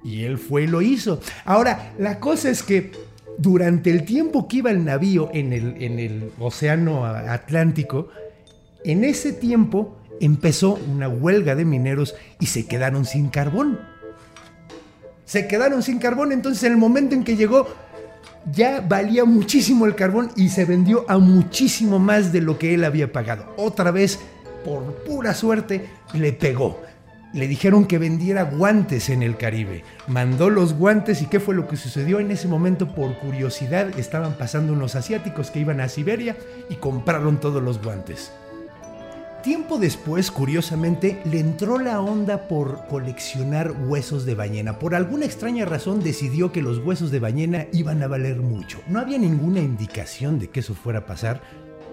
Y 0.04 0.22
él 0.22 0.38
fue 0.38 0.62
y 0.62 0.66
lo 0.68 0.80
hizo. 0.80 1.20
Ahora, 1.44 1.92
la 1.98 2.20
cosa 2.20 2.48
es 2.48 2.62
que 2.62 2.92
durante 3.38 3.90
el 3.90 4.04
tiempo 4.04 4.46
que 4.46 4.58
iba 4.58 4.70
el 4.70 4.84
navío 4.84 5.28
en 5.34 5.52
el, 5.52 5.82
en 5.82 5.98
el 5.98 6.30
océano 6.38 7.04
Atlántico, 7.04 8.10
en 8.84 9.02
ese 9.02 9.32
tiempo 9.32 9.98
empezó 10.20 10.78
una 10.88 11.08
huelga 11.08 11.56
de 11.56 11.64
mineros 11.64 12.14
y 12.38 12.46
se 12.46 12.68
quedaron 12.68 13.06
sin 13.06 13.28
carbón. 13.28 13.95
Se 15.26 15.46
quedaron 15.46 15.82
sin 15.82 15.98
carbón, 15.98 16.32
entonces 16.32 16.62
en 16.64 16.72
el 16.72 16.78
momento 16.78 17.14
en 17.14 17.24
que 17.24 17.36
llegó 17.36 17.66
ya 18.50 18.80
valía 18.80 19.24
muchísimo 19.24 19.86
el 19.86 19.96
carbón 19.96 20.30
y 20.36 20.50
se 20.50 20.64
vendió 20.64 21.04
a 21.08 21.18
muchísimo 21.18 21.98
más 21.98 22.32
de 22.32 22.40
lo 22.40 22.58
que 22.58 22.74
él 22.74 22.84
había 22.84 23.12
pagado. 23.12 23.52
Otra 23.56 23.90
vez, 23.90 24.20
por 24.64 24.94
pura 25.04 25.34
suerte, 25.34 25.88
le 26.12 26.32
pegó. 26.32 26.80
Le 27.32 27.48
dijeron 27.48 27.86
que 27.86 27.98
vendiera 27.98 28.44
guantes 28.44 29.10
en 29.10 29.22
el 29.22 29.36
Caribe. 29.36 29.82
Mandó 30.06 30.48
los 30.48 30.74
guantes 30.74 31.20
y 31.22 31.26
¿qué 31.26 31.40
fue 31.40 31.56
lo 31.56 31.66
que 31.66 31.76
sucedió 31.76 32.20
en 32.20 32.30
ese 32.30 32.46
momento? 32.46 32.94
Por 32.94 33.18
curiosidad 33.18 33.98
estaban 33.98 34.38
pasando 34.38 34.72
unos 34.72 34.94
asiáticos 34.94 35.50
que 35.50 35.58
iban 35.58 35.80
a 35.80 35.88
Siberia 35.88 36.36
y 36.70 36.76
compraron 36.76 37.40
todos 37.40 37.62
los 37.62 37.82
guantes. 37.82 38.30
Tiempo 39.46 39.78
después, 39.78 40.32
curiosamente, 40.32 41.22
le 41.24 41.38
entró 41.38 41.78
la 41.78 42.00
onda 42.00 42.48
por 42.48 42.88
coleccionar 42.88 43.76
huesos 43.86 44.26
de 44.26 44.34
ballena. 44.34 44.80
Por 44.80 44.96
alguna 44.96 45.24
extraña 45.24 45.64
razón 45.64 46.02
decidió 46.02 46.50
que 46.50 46.62
los 46.62 46.78
huesos 46.78 47.12
de 47.12 47.20
ballena 47.20 47.68
iban 47.72 48.02
a 48.02 48.08
valer 48.08 48.40
mucho. 48.40 48.80
No 48.88 48.98
había 48.98 49.18
ninguna 49.18 49.60
indicación 49.60 50.40
de 50.40 50.50
que 50.50 50.58
eso 50.58 50.74
fuera 50.74 50.98
a 50.98 51.06
pasar, 51.06 51.42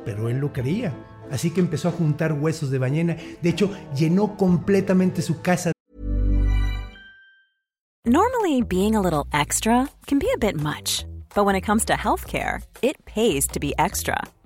pero 0.03 0.29
él 0.29 0.39
lo 0.39 0.51
creía. 0.51 0.95
Así 1.29 1.51
que 1.51 1.59
empezó 1.59 1.89
a 1.89 1.91
juntar 1.91 2.33
huesos 2.33 2.71
de 2.71 2.79
ballena. 2.79 3.17
De 3.43 3.49
hecho, 3.49 3.69
llenó 3.95 4.35
completamente 4.35 5.21
su 5.21 5.43
casa. 5.43 5.71
Normally, 8.03 8.63
being 8.63 8.95
a 8.95 8.99
little 8.99 9.27
extra 9.31 9.87
can 10.07 10.17
be 10.17 10.27
a 10.33 10.39
bit 10.39 10.55
much. 10.55 11.05
But 11.35 11.45
when 11.45 11.55
it 11.55 11.63
comes 11.63 11.85
to 11.85 11.93
healthcare, 11.93 12.63
it 12.81 12.95
pays 13.05 13.45
to 13.49 13.59
be 13.59 13.75
extra. 13.77 14.17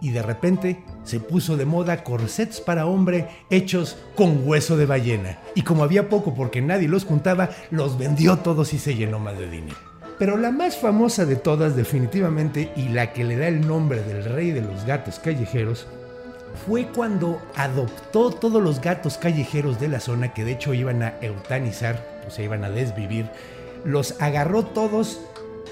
Y 0.00 0.10
de 0.10 0.22
repente 0.22 0.82
se 1.04 1.20
puso 1.20 1.56
de 1.56 1.64
moda 1.64 2.04
corsets 2.04 2.60
para 2.60 2.86
hombre 2.86 3.28
hechos 3.50 3.96
con 4.14 4.46
hueso 4.46 4.76
de 4.76 4.86
ballena. 4.86 5.38
Y 5.54 5.62
como 5.62 5.84
había 5.84 6.08
poco 6.08 6.34
porque 6.34 6.60
nadie 6.62 6.88
los 6.88 7.04
juntaba, 7.04 7.50
los 7.70 7.98
vendió 7.98 8.38
todos 8.38 8.72
y 8.74 8.78
se 8.78 8.94
llenó 8.94 9.18
más 9.18 9.38
de 9.38 9.50
dinero. 9.50 9.76
Pero 10.18 10.36
la 10.36 10.50
más 10.50 10.76
famosa 10.78 11.26
de 11.26 11.36
todas 11.36 11.76
definitivamente 11.76 12.72
y 12.76 12.88
la 12.88 13.12
que 13.12 13.24
le 13.24 13.36
da 13.36 13.48
el 13.48 13.66
nombre 13.66 14.02
del 14.02 14.24
rey 14.24 14.50
de 14.50 14.62
los 14.62 14.84
gatos 14.86 15.18
callejeros 15.18 15.86
fue 16.66 16.86
cuando 16.86 17.42
adoptó 17.54 18.30
todos 18.30 18.62
los 18.62 18.80
gatos 18.80 19.18
callejeros 19.18 19.78
de 19.78 19.88
la 19.88 20.00
zona 20.00 20.32
que 20.32 20.44
de 20.44 20.52
hecho 20.52 20.72
iban 20.72 21.02
a 21.02 21.14
eutanizar, 21.20 22.22
o 22.26 22.30
sea, 22.30 22.44
iban 22.44 22.64
a 22.64 22.70
desvivir, 22.70 23.26
los 23.84 24.20
agarró 24.20 24.64
todos 24.64 25.20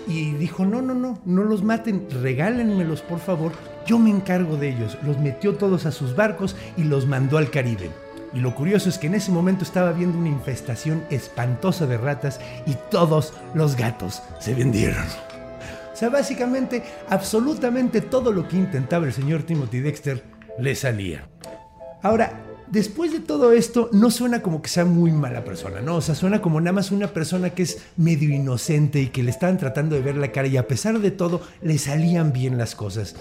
y 0.06 0.32
dijo, 0.32 0.66
no, 0.66 0.82
no, 0.82 0.94
no, 0.94 1.18
no 1.24 1.44
los 1.44 1.62
maten, 1.62 2.06
regálenmelos 2.22 3.00
por 3.00 3.20
favor, 3.20 3.52
yo 3.86 3.98
me 3.98 4.10
encargo 4.10 4.56
de 4.56 4.70
ellos. 4.70 4.98
Los 5.02 5.18
metió 5.18 5.54
todos 5.54 5.86
a 5.86 5.92
sus 5.92 6.14
barcos 6.16 6.56
y 6.76 6.84
los 6.84 7.06
mandó 7.06 7.38
al 7.38 7.50
Caribe. 7.50 7.90
Y 8.34 8.40
lo 8.40 8.54
curioso 8.54 8.88
es 8.88 8.98
que 8.98 9.06
en 9.06 9.14
ese 9.14 9.30
momento 9.30 9.62
estaba 9.62 9.92
viendo 9.92 10.18
una 10.18 10.28
infestación 10.28 11.04
espantosa 11.08 11.86
de 11.86 11.96
ratas 11.96 12.40
y 12.66 12.74
todos 12.90 13.32
los 13.54 13.76
gatos 13.76 14.22
se 14.40 14.54
vendieron. 14.54 15.04
O 15.92 15.96
sea, 15.96 16.08
básicamente, 16.08 16.82
absolutamente 17.08 18.00
todo 18.00 18.32
lo 18.32 18.48
que 18.48 18.56
intentaba 18.56 19.06
el 19.06 19.12
señor 19.12 19.44
Timothy 19.44 19.78
Dexter 19.78 20.24
le 20.58 20.74
salía. 20.74 21.28
Ahora, 22.02 22.44
después 22.66 23.12
de 23.12 23.20
todo 23.20 23.52
esto, 23.52 23.88
no 23.92 24.10
suena 24.10 24.42
como 24.42 24.60
que 24.60 24.68
sea 24.68 24.84
muy 24.84 25.12
mala 25.12 25.44
persona, 25.44 25.80
¿no? 25.80 25.94
O 25.94 26.00
sea, 26.00 26.16
suena 26.16 26.42
como 26.42 26.60
nada 26.60 26.72
más 26.72 26.90
una 26.90 27.06
persona 27.06 27.50
que 27.50 27.62
es 27.62 27.84
medio 27.96 28.30
inocente 28.30 29.00
y 29.00 29.08
que 29.08 29.22
le 29.22 29.30
estaban 29.30 29.58
tratando 29.58 29.94
de 29.94 30.02
ver 30.02 30.16
la 30.16 30.32
cara 30.32 30.48
y 30.48 30.56
a 30.56 30.66
pesar 30.66 30.98
de 30.98 31.12
todo, 31.12 31.40
le 31.62 31.78
salían 31.78 32.32
bien 32.32 32.58
las 32.58 32.74
cosas. 32.74 33.14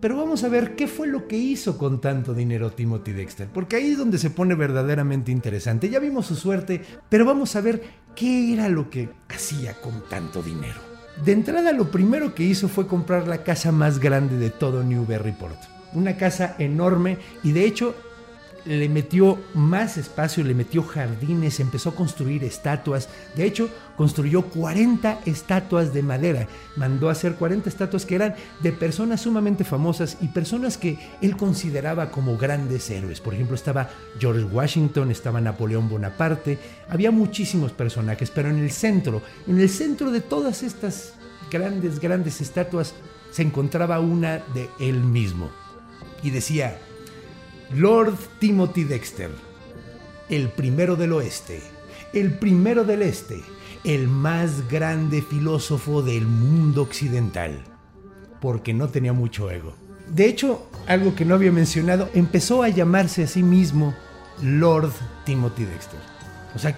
Pero 0.00 0.16
vamos 0.16 0.44
a 0.44 0.48
ver 0.48 0.76
qué 0.76 0.88
fue 0.88 1.06
lo 1.06 1.28
que 1.28 1.36
hizo 1.36 1.76
con 1.76 2.00
tanto 2.00 2.32
dinero 2.32 2.70
Timothy 2.70 3.12
Dexter, 3.12 3.48
porque 3.52 3.76
ahí 3.76 3.90
es 3.90 3.98
donde 3.98 4.18
se 4.18 4.30
pone 4.30 4.54
verdaderamente 4.54 5.30
interesante. 5.30 5.90
Ya 5.90 5.98
vimos 5.98 6.26
su 6.26 6.36
suerte, 6.36 6.80
pero 7.10 7.26
vamos 7.26 7.54
a 7.54 7.60
ver 7.60 7.82
qué 8.16 8.54
era 8.54 8.68
lo 8.70 8.88
que 8.88 9.10
hacía 9.28 9.74
con 9.74 10.02
tanto 10.08 10.42
dinero. 10.42 10.80
De 11.24 11.32
entrada, 11.32 11.72
lo 11.72 11.90
primero 11.90 12.34
que 12.34 12.44
hizo 12.44 12.68
fue 12.68 12.86
comprar 12.86 13.28
la 13.28 13.44
casa 13.44 13.72
más 13.72 13.98
grande 13.98 14.38
de 14.38 14.48
todo 14.48 14.82
Newburyport. 14.82 15.58
Una 15.92 16.16
casa 16.16 16.54
enorme 16.58 17.18
y 17.42 17.52
de 17.52 17.64
hecho 17.64 17.94
le 18.64 18.88
metió 18.88 19.38
más 19.54 19.96
espacio, 19.96 20.44
le 20.44 20.54
metió 20.54 20.82
jardines, 20.82 21.60
empezó 21.60 21.90
a 21.90 21.94
construir 21.94 22.44
estatuas. 22.44 23.08
De 23.34 23.44
hecho, 23.44 23.68
construyó 23.96 24.42
40 24.42 25.20
estatuas 25.26 25.92
de 25.92 26.02
madera. 26.02 26.48
Mandó 26.76 27.08
a 27.08 27.12
hacer 27.12 27.34
40 27.34 27.68
estatuas 27.68 28.06
que 28.06 28.14
eran 28.14 28.34
de 28.62 28.72
personas 28.72 29.22
sumamente 29.22 29.64
famosas 29.64 30.18
y 30.20 30.28
personas 30.28 30.78
que 30.78 30.98
él 31.20 31.36
consideraba 31.36 32.10
como 32.10 32.36
grandes 32.36 32.90
héroes. 32.90 33.20
Por 33.20 33.34
ejemplo, 33.34 33.54
estaba 33.54 33.90
George 34.18 34.44
Washington, 34.44 35.10
estaba 35.10 35.40
Napoleón 35.40 35.88
Bonaparte. 35.88 36.58
Había 36.88 37.10
muchísimos 37.10 37.72
personajes, 37.72 38.30
pero 38.30 38.50
en 38.50 38.58
el 38.58 38.70
centro, 38.70 39.22
en 39.46 39.60
el 39.60 39.68
centro 39.68 40.10
de 40.10 40.20
todas 40.20 40.62
estas 40.62 41.14
grandes, 41.50 42.00
grandes 42.00 42.40
estatuas, 42.40 42.94
se 43.30 43.42
encontraba 43.42 44.00
una 44.00 44.38
de 44.54 44.68
él 44.78 45.00
mismo. 45.00 45.50
Y 46.22 46.30
decía, 46.30 46.78
Lord 47.74 48.16
Timothy 48.40 48.82
Dexter, 48.82 49.30
el 50.28 50.48
primero 50.48 50.96
del 50.96 51.12
oeste, 51.12 51.62
el 52.12 52.36
primero 52.36 52.82
del 52.82 53.02
este, 53.02 53.40
el 53.84 54.08
más 54.08 54.68
grande 54.68 55.22
filósofo 55.22 56.02
del 56.02 56.26
mundo 56.26 56.82
occidental, 56.82 57.62
porque 58.40 58.74
no 58.74 58.88
tenía 58.88 59.12
mucho 59.12 59.52
ego. 59.52 59.72
De 60.08 60.26
hecho, 60.26 60.66
algo 60.88 61.14
que 61.14 61.24
no 61.24 61.36
había 61.36 61.52
mencionado, 61.52 62.10
empezó 62.12 62.64
a 62.64 62.68
llamarse 62.68 63.22
a 63.22 63.28
sí 63.28 63.44
mismo 63.44 63.94
Lord 64.42 64.90
Timothy 65.24 65.64
Dexter. 65.64 66.00
O 66.56 66.58
sea, 66.58 66.76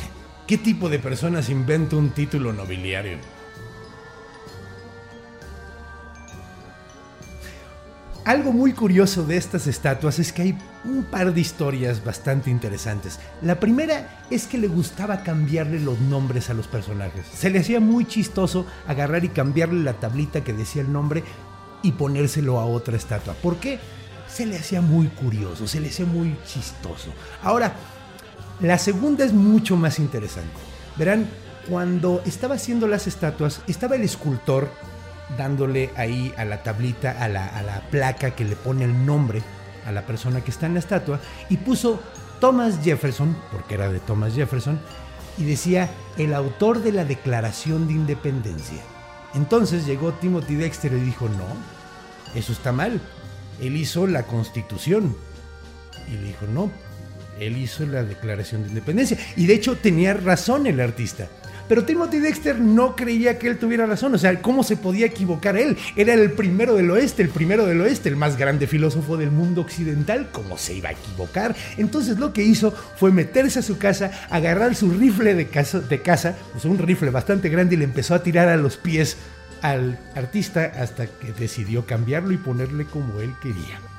¿qué 0.46 0.58
tipo 0.58 0.90
de 0.90 0.98
personas 0.98 1.48
inventa 1.48 1.96
un 1.96 2.10
título 2.10 2.52
nobiliario? 2.52 3.16
Algo 8.24 8.52
muy 8.52 8.72
curioso 8.72 9.22
de 9.24 9.36
estas 9.36 9.66
estatuas 9.66 10.18
es 10.18 10.32
que 10.32 10.40
hay 10.40 10.58
un 10.86 11.04
par 11.04 11.34
de 11.34 11.42
historias 11.42 12.02
bastante 12.02 12.48
interesantes. 12.50 13.20
La 13.42 13.60
primera 13.60 14.24
es 14.30 14.46
que 14.46 14.56
le 14.56 14.66
gustaba 14.66 15.22
cambiarle 15.22 15.78
los 15.78 16.00
nombres 16.00 16.48
a 16.48 16.54
los 16.54 16.66
personajes. 16.66 17.26
Se 17.26 17.50
le 17.50 17.58
hacía 17.58 17.80
muy 17.80 18.06
chistoso 18.06 18.64
agarrar 18.86 19.26
y 19.26 19.28
cambiarle 19.28 19.84
la 19.84 19.92
tablita 20.00 20.42
que 20.42 20.54
decía 20.54 20.80
el 20.80 20.90
nombre 20.90 21.22
y 21.82 21.92
ponérselo 21.92 22.58
a 22.58 22.64
otra 22.64 22.96
estatua. 22.96 23.34
¿Por 23.34 23.56
qué? 23.56 23.78
Se 24.26 24.46
le 24.46 24.56
hacía 24.56 24.80
muy 24.80 25.08
curioso, 25.08 25.68
se 25.68 25.80
le 25.80 25.90
hacía 25.90 26.06
muy 26.06 26.34
chistoso. 26.46 27.12
Ahora, 27.42 27.74
la 28.60 28.78
segunda 28.78 29.26
es 29.26 29.34
mucho 29.34 29.76
más 29.76 29.98
interesante. 29.98 30.56
Verán, 30.96 31.28
cuando 31.68 32.22
estaba 32.24 32.54
haciendo 32.54 32.88
las 32.88 33.06
estatuas, 33.06 33.60
estaba 33.66 33.96
el 33.96 34.02
escultor 34.02 34.70
dándole 35.36 35.90
ahí 35.96 36.32
a 36.36 36.44
la 36.44 36.62
tablita, 36.62 37.22
a 37.22 37.28
la, 37.28 37.46
a 37.46 37.62
la 37.62 37.80
placa 37.90 38.32
que 38.32 38.44
le 38.44 38.56
pone 38.56 38.84
el 38.84 39.06
nombre 39.06 39.42
a 39.86 39.92
la 39.92 40.06
persona 40.06 40.42
que 40.42 40.50
está 40.50 40.66
en 40.66 40.74
la 40.74 40.80
estatua 40.80 41.20
y 41.48 41.58
puso 41.58 42.00
Thomas 42.40 42.80
Jefferson, 42.82 43.36
porque 43.52 43.74
era 43.74 43.90
de 43.90 44.00
Thomas 44.00 44.34
Jefferson, 44.34 44.80
y 45.38 45.44
decía 45.44 45.90
el 46.18 46.34
autor 46.34 46.82
de 46.82 46.92
la 46.92 47.04
Declaración 47.04 47.86
de 47.86 47.94
Independencia. 47.94 48.82
Entonces 49.34 49.84
llegó 49.86 50.12
Timothy 50.12 50.54
Dexter 50.54 50.92
y 50.92 51.00
dijo, 51.00 51.28
no, 51.28 52.38
eso 52.38 52.52
está 52.52 52.72
mal. 52.72 53.00
Él 53.60 53.76
hizo 53.76 54.06
la 54.06 54.24
Constitución. 54.24 55.16
Y 56.08 56.12
le 56.12 56.28
dijo, 56.28 56.46
no, 56.46 56.70
él 57.40 57.56
hizo 57.56 57.84
la 57.86 58.04
Declaración 58.04 58.62
de 58.62 58.68
Independencia. 58.68 59.18
Y 59.36 59.46
de 59.46 59.54
hecho 59.54 59.76
tenía 59.76 60.14
razón 60.14 60.66
el 60.66 60.80
artista. 60.80 61.28
Pero 61.68 61.84
Timothy 61.84 62.18
Dexter 62.18 62.60
no 62.60 62.94
creía 62.96 63.38
que 63.38 63.48
él 63.48 63.58
tuviera 63.58 63.86
razón. 63.86 64.14
O 64.14 64.18
sea, 64.18 64.40
¿cómo 64.42 64.62
se 64.62 64.76
podía 64.76 65.06
equivocar 65.06 65.56
él? 65.56 65.76
Era 65.96 66.14
el 66.14 66.32
primero 66.32 66.74
del 66.74 66.90
oeste, 66.90 67.22
el 67.22 67.30
primero 67.30 67.66
del 67.66 67.80
oeste, 67.80 68.08
el 68.08 68.16
más 68.16 68.36
grande 68.36 68.66
filósofo 68.66 69.16
del 69.16 69.30
mundo 69.30 69.62
occidental. 69.62 70.28
¿Cómo 70.32 70.58
se 70.58 70.74
iba 70.74 70.90
a 70.90 70.92
equivocar? 70.92 71.54
Entonces 71.76 72.18
lo 72.18 72.32
que 72.32 72.42
hizo 72.42 72.70
fue 72.70 73.10
meterse 73.10 73.60
a 73.60 73.62
su 73.62 73.78
casa, 73.78 74.10
agarrar 74.30 74.74
su 74.74 74.90
rifle 74.90 75.34
de 75.34 75.48
casa, 75.48 75.80
de 75.80 76.02
casa 76.02 76.36
pues 76.52 76.64
un 76.64 76.78
rifle 76.78 77.10
bastante 77.10 77.48
grande 77.48 77.74
y 77.74 77.78
le 77.78 77.84
empezó 77.84 78.14
a 78.14 78.22
tirar 78.22 78.48
a 78.48 78.56
los 78.56 78.76
pies 78.76 79.16
al 79.62 79.98
artista 80.14 80.72
hasta 80.78 81.06
que 81.06 81.32
decidió 81.32 81.86
cambiarlo 81.86 82.32
y 82.32 82.36
ponerle 82.36 82.84
como 82.84 83.20
él 83.20 83.32
quería. 83.40 83.93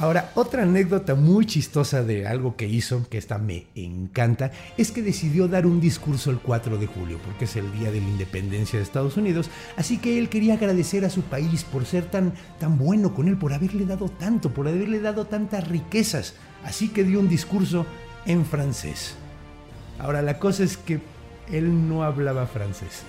Ahora, 0.00 0.30
otra 0.36 0.62
anécdota 0.62 1.16
muy 1.16 1.44
chistosa 1.44 2.04
de 2.04 2.24
algo 2.28 2.54
que 2.54 2.68
hizo, 2.68 3.08
que 3.08 3.18
esta 3.18 3.38
me 3.38 3.66
encanta, 3.74 4.52
es 4.76 4.92
que 4.92 5.02
decidió 5.02 5.48
dar 5.48 5.66
un 5.66 5.80
discurso 5.80 6.30
el 6.30 6.38
4 6.38 6.78
de 6.78 6.86
julio, 6.86 7.18
porque 7.24 7.46
es 7.46 7.56
el 7.56 7.72
día 7.72 7.90
de 7.90 8.00
la 8.00 8.06
independencia 8.06 8.78
de 8.78 8.84
Estados 8.84 9.16
Unidos, 9.16 9.50
así 9.76 9.98
que 9.98 10.16
él 10.18 10.28
quería 10.28 10.54
agradecer 10.54 11.04
a 11.04 11.10
su 11.10 11.22
país 11.22 11.64
por 11.64 11.84
ser 11.84 12.04
tan, 12.04 12.32
tan 12.60 12.78
bueno 12.78 13.12
con 13.12 13.26
él, 13.26 13.36
por 13.36 13.52
haberle 13.52 13.86
dado 13.86 14.08
tanto, 14.08 14.54
por 14.54 14.68
haberle 14.68 15.00
dado 15.00 15.26
tantas 15.26 15.66
riquezas, 15.66 16.34
así 16.62 16.90
que 16.90 17.02
dio 17.02 17.18
un 17.18 17.28
discurso 17.28 17.84
en 18.24 18.46
francés. 18.46 19.16
Ahora, 19.98 20.22
la 20.22 20.38
cosa 20.38 20.62
es 20.62 20.76
que 20.76 21.00
él 21.50 21.88
no 21.88 22.04
hablaba 22.04 22.46
francés 22.46 23.02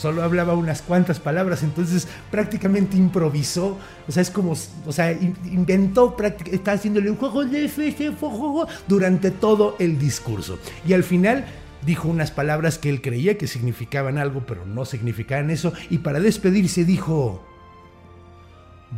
solo 0.00 0.22
hablaba 0.22 0.54
unas 0.54 0.80
cuantas 0.80 1.20
palabras, 1.20 1.62
entonces 1.62 2.08
prácticamente 2.30 2.96
improvisó, 2.96 3.76
o 4.08 4.12
sea, 4.12 4.22
es 4.22 4.30
como, 4.30 4.52
o 4.86 4.92
sea, 4.92 5.12
inventó, 5.12 6.16
está 6.50 6.72
haciéndole 6.72 7.10
un 7.10 7.16
juego 7.16 7.44
de 7.44 7.70
durante 8.88 9.30
todo 9.30 9.76
el 9.78 9.98
discurso. 9.98 10.58
Y 10.88 10.94
al 10.94 11.04
final 11.04 11.44
dijo 11.84 12.08
unas 12.08 12.30
palabras 12.30 12.78
que 12.78 12.88
él 12.88 13.02
creía 13.02 13.36
que 13.36 13.46
significaban 13.46 14.16
algo, 14.16 14.46
pero 14.46 14.64
no 14.64 14.86
significaban 14.86 15.50
eso, 15.50 15.74
y 15.90 15.98
para 15.98 16.18
despedirse 16.18 16.86
dijo, 16.86 17.44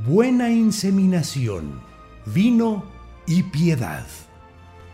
buena 0.06 0.50
inseminación, 0.50 1.80
vino 2.26 2.84
y 3.26 3.42
piedad. 3.42 4.06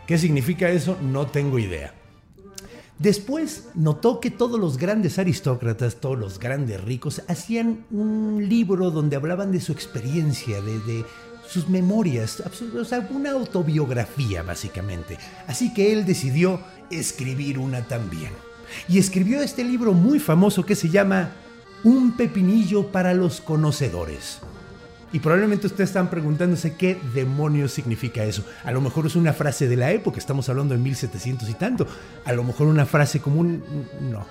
¿Qué 0.07 0.17
significa 0.17 0.69
eso? 0.69 0.97
No 1.03 1.27
tengo 1.27 1.59
idea. 1.59 1.98
Después 2.99 3.69
notó 3.75 4.19
que 4.19 4.29
todos 4.29 4.59
los 4.59 4.77
grandes 4.77 5.19
aristócratas, 5.19 5.95
todos 5.95 6.19
los 6.19 6.37
grandes 6.37 6.83
ricos, 6.83 7.21
hacían 7.29 7.85
un 7.91 8.45
libro 8.49 8.91
donde 8.91 9.15
hablaban 9.15 9.53
de 9.53 9.61
su 9.61 9.71
experiencia, 9.71 10.61
de, 10.61 11.05
sus 11.47 11.67
memorias, 11.67 12.43
o 12.75 12.85
sea, 12.85 13.07
una 13.09 13.31
autobiografía 13.31 14.43
básicamente. 14.43 15.17
Así 15.47 15.73
que 15.73 15.93
él 15.93 16.05
decidió 16.05 16.59
escribir 16.91 17.57
una 17.57 17.87
también. 17.87 18.31
Y 18.87 18.99
escribió 18.99 19.41
este 19.41 19.63
libro 19.63 19.93
muy 19.93 20.19
famoso 20.19 20.65
que 20.65 20.75
se 20.75 20.89
llama 20.89 21.31
Un 21.83 22.15
pepinillo 22.17 22.91
para 22.91 23.15
los 23.15 23.41
conocedores. 23.41 24.41
Y 25.11 25.19
probablemente 25.19 25.67
ustedes 25.67 25.89
están 25.89 26.09
preguntándose 26.09 26.75
qué 26.75 26.99
demonios 27.13 27.71
significa 27.71 28.23
eso. 28.23 28.43
A 28.63 28.71
lo 28.71 28.81
mejor 28.81 29.07
es 29.07 29.15
una 29.15 29.33
frase 29.33 29.67
de 29.67 29.75
la 29.75 29.91
época, 29.91 30.17
estamos 30.19 30.47
hablando 30.49 30.75
de 30.75 30.79
1700 30.79 31.49
y 31.49 31.53
tanto. 31.53 31.87
A 32.25 32.33
lo 32.33 32.43
mejor 32.43 32.67
una 32.67 32.85
frase 32.85 33.19
común, 33.19 33.63
no. 34.01 34.25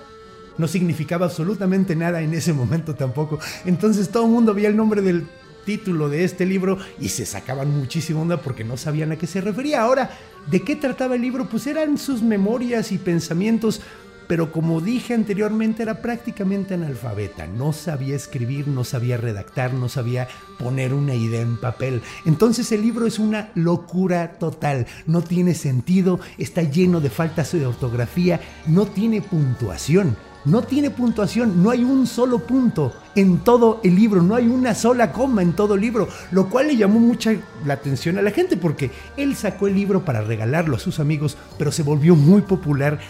No 0.56 0.66
significaba 0.66 1.26
absolutamente 1.26 1.94
nada 1.94 2.20
en 2.20 2.34
ese 2.34 2.52
momento 2.52 2.94
tampoco. 2.94 3.38
Entonces 3.64 4.08
todo 4.08 4.24
el 4.24 4.30
mundo 4.30 4.54
veía 4.54 4.68
el 4.68 4.76
nombre 4.76 5.02
del 5.02 5.26
título 5.64 6.08
de 6.08 6.24
este 6.24 6.46
libro 6.46 6.78
y 6.98 7.10
se 7.10 7.26
sacaban 7.26 7.70
muchísima 7.70 8.22
onda 8.22 8.38
porque 8.38 8.64
no 8.64 8.76
sabían 8.76 9.12
a 9.12 9.16
qué 9.16 9.26
se 9.26 9.40
refería. 9.40 9.82
Ahora, 9.82 10.10
¿de 10.50 10.62
qué 10.62 10.76
trataba 10.76 11.14
el 11.14 11.22
libro? 11.22 11.48
Pues 11.48 11.66
eran 11.66 11.98
sus 11.98 12.22
memorias 12.22 12.90
y 12.90 12.98
pensamientos 12.98 13.82
pero 14.28 14.52
como 14.52 14.80
dije 14.80 15.14
anteriormente 15.14 15.82
era 15.82 16.00
prácticamente 16.00 16.74
analfabeta, 16.74 17.46
no 17.46 17.72
sabía 17.72 18.14
escribir, 18.14 18.68
no 18.68 18.84
sabía 18.84 19.16
redactar, 19.16 19.74
no 19.74 19.88
sabía 19.88 20.28
poner 20.58 20.94
una 20.94 21.14
idea 21.14 21.40
en 21.40 21.56
papel. 21.56 22.02
Entonces 22.26 22.70
el 22.70 22.82
libro 22.82 23.06
es 23.06 23.18
una 23.18 23.50
locura 23.54 24.34
total, 24.38 24.86
no 25.06 25.22
tiene 25.22 25.54
sentido, 25.54 26.20
está 26.36 26.62
lleno 26.62 27.00
de 27.00 27.10
faltas 27.10 27.52
de 27.52 27.66
ortografía, 27.66 28.40
no 28.66 28.86
tiene 28.86 29.22
puntuación. 29.22 30.16
No 30.44 30.62
tiene 30.62 30.90
puntuación, 30.90 31.62
no 31.62 31.70
hay 31.70 31.82
un 31.82 32.06
solo 32.06 32.38
punto 32.38 32.94
en 33.16 33.38
todo 33.38 33.80
el 33.82 33.96
libro, 33.96 34.22
no 34.22 34.36
hay 34.36 34.46
una 34.46 34.74
sola 34.74 35.12
coma 35.12 35.42
en 35.42 35.52
todo 35.52 35.74
el 35.74 35.80
libro, 35.80 36.08
lo 36.30 36.48
cual 36.48 36.68
le 36.68 36.76
llamó 36.76 37.00
mucha 37.00 37.34
la 37.66 37.74
atención 37.74 38.16
a 38.16 38.22
la 38.22 38.30
gente 38.30 38.56
porque 38.56 38.90
él 39.16 39.34
sacó 39.34 39.66
el 39.66 39.74
libro 39.74 40.04
para 40.04 40.22
regalarlo 40.22 40.76
a 40.76 40.78
sus 40.78 41.00
amigos, 41.00 41.36
pero 41.58 41.72
se 41.72 41.82
volvió 41.82 42.14
muy 42.14 42.42
popular 42.42 43.00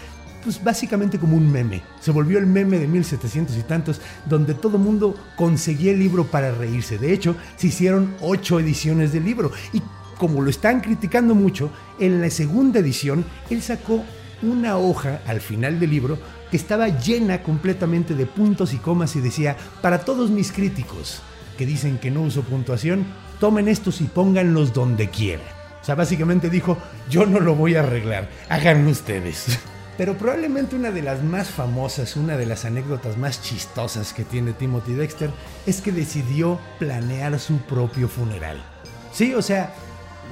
pues 0.43 0.63
básicamente 0.63 1.19
como 1.19 1.35
un 1.35 1.51
meme. 1.51 1.81
Se 1.99 2.11
volvió 2.11 2.37
el 2.39 2.47
meme 2.47 2.79
de 2.79 2.87
1700 2.87 3.57
y 3.57 3.63
tantos, 3.63 4.01
donde 4.25 4.53
todo 4.53 4.77
mundo 4.77 5.15
conseguía 5.35 5.91
el 5.91 5.99
libro 5.99 6.25
para 6.25 6.51
reírse. 6.51 6.97
De 6.97 7.13
hecho, 7.13 7.35
se 7.55 7.67
hicieron 7.67 8.15
ocho 8.21 8.59
ediciones 8.59 9.11
del 9.13 9.25
libro. 9.25 9.51
Y 9.73 9.81
como 10.17 10.41
lo 10.41 10.49
están 10.49 10.81
criticando 10.81 11.35
mucho, 11.35 11.71
en 11.99 12.21
la 12.21 12.29
segunda 12.29 12.79
edición 12.79 13.25
él 13.49 13.61
sacó 13.61 14.03
una 14.41 14.77
hoja 14.77 15.21
al 15.27 15.41
final 15.41 15.79
del 15.79 15.89
libro 15.89 16.17
que 16.49 16.57
estaba 16.57 16.87
llena 16.87 17.43
completamente 17.43 18.15
de 18.15 18.25
puntos 18.25 18.73
y 18.73 18.77
comas 18.77 19.15
y 19.15 19.21
decía, 19.21 19.55
para 19.81 19.99
todos 19.99 20.29
mis 20.29 20.51
críticos 20.51 21.21
que 21.57 21.65
dicen 21.65 21.97
que 21.97 22.11
no 22.11 22.21
uso 22.21 22.41
puntuación, 22.41 23.05
tomen 23.39 23.67
estos 23.67 24.01
y 24.01 24.05
pónganlos 24.05 24.73
donde 24.73 25.09
quieran. 25.09 25.45
O 25.81 25.85
sea, 25.85 25.95
básicamente 25.95 26.49
dijo, 26.49 26.77
yo 27.09 27.25
no 27.25 27.39
lo 27.39 27.55
voy 27.55 27.75
a 27.75 27.81
arreglar, 27.81 28.29
háganlo 28.49 28.91
ustedes. 28.91 29.59
Pero 29.99 30.17
probablemente 30.17 30.77
una 30.77 30.91
de 30.91 31.01
las 31.01 31.21
más 31.21 31.49
famosas, 31.49 32.15
una 32.15 32.37
de 32.37 32.45
las 32.45 32.63
anécdotas 32.63 33.17
más 33.17 33.41
chistosas 33.41 34.13
que 34.13 34.23
tiene 34.23 34.53
Timothy 34.53 34.93
Dexter 34.93 35.29
es 35.65 35.81
que 35.81 35.91
decidió 35.91 36.57
planear 36.79 37.37
su 37.37 37.57
propio 37.57 38.07
funeral. 38.07 38.63
Sí, 39.11 39.33
o 39.33 39.41
sea, 39.41 39.73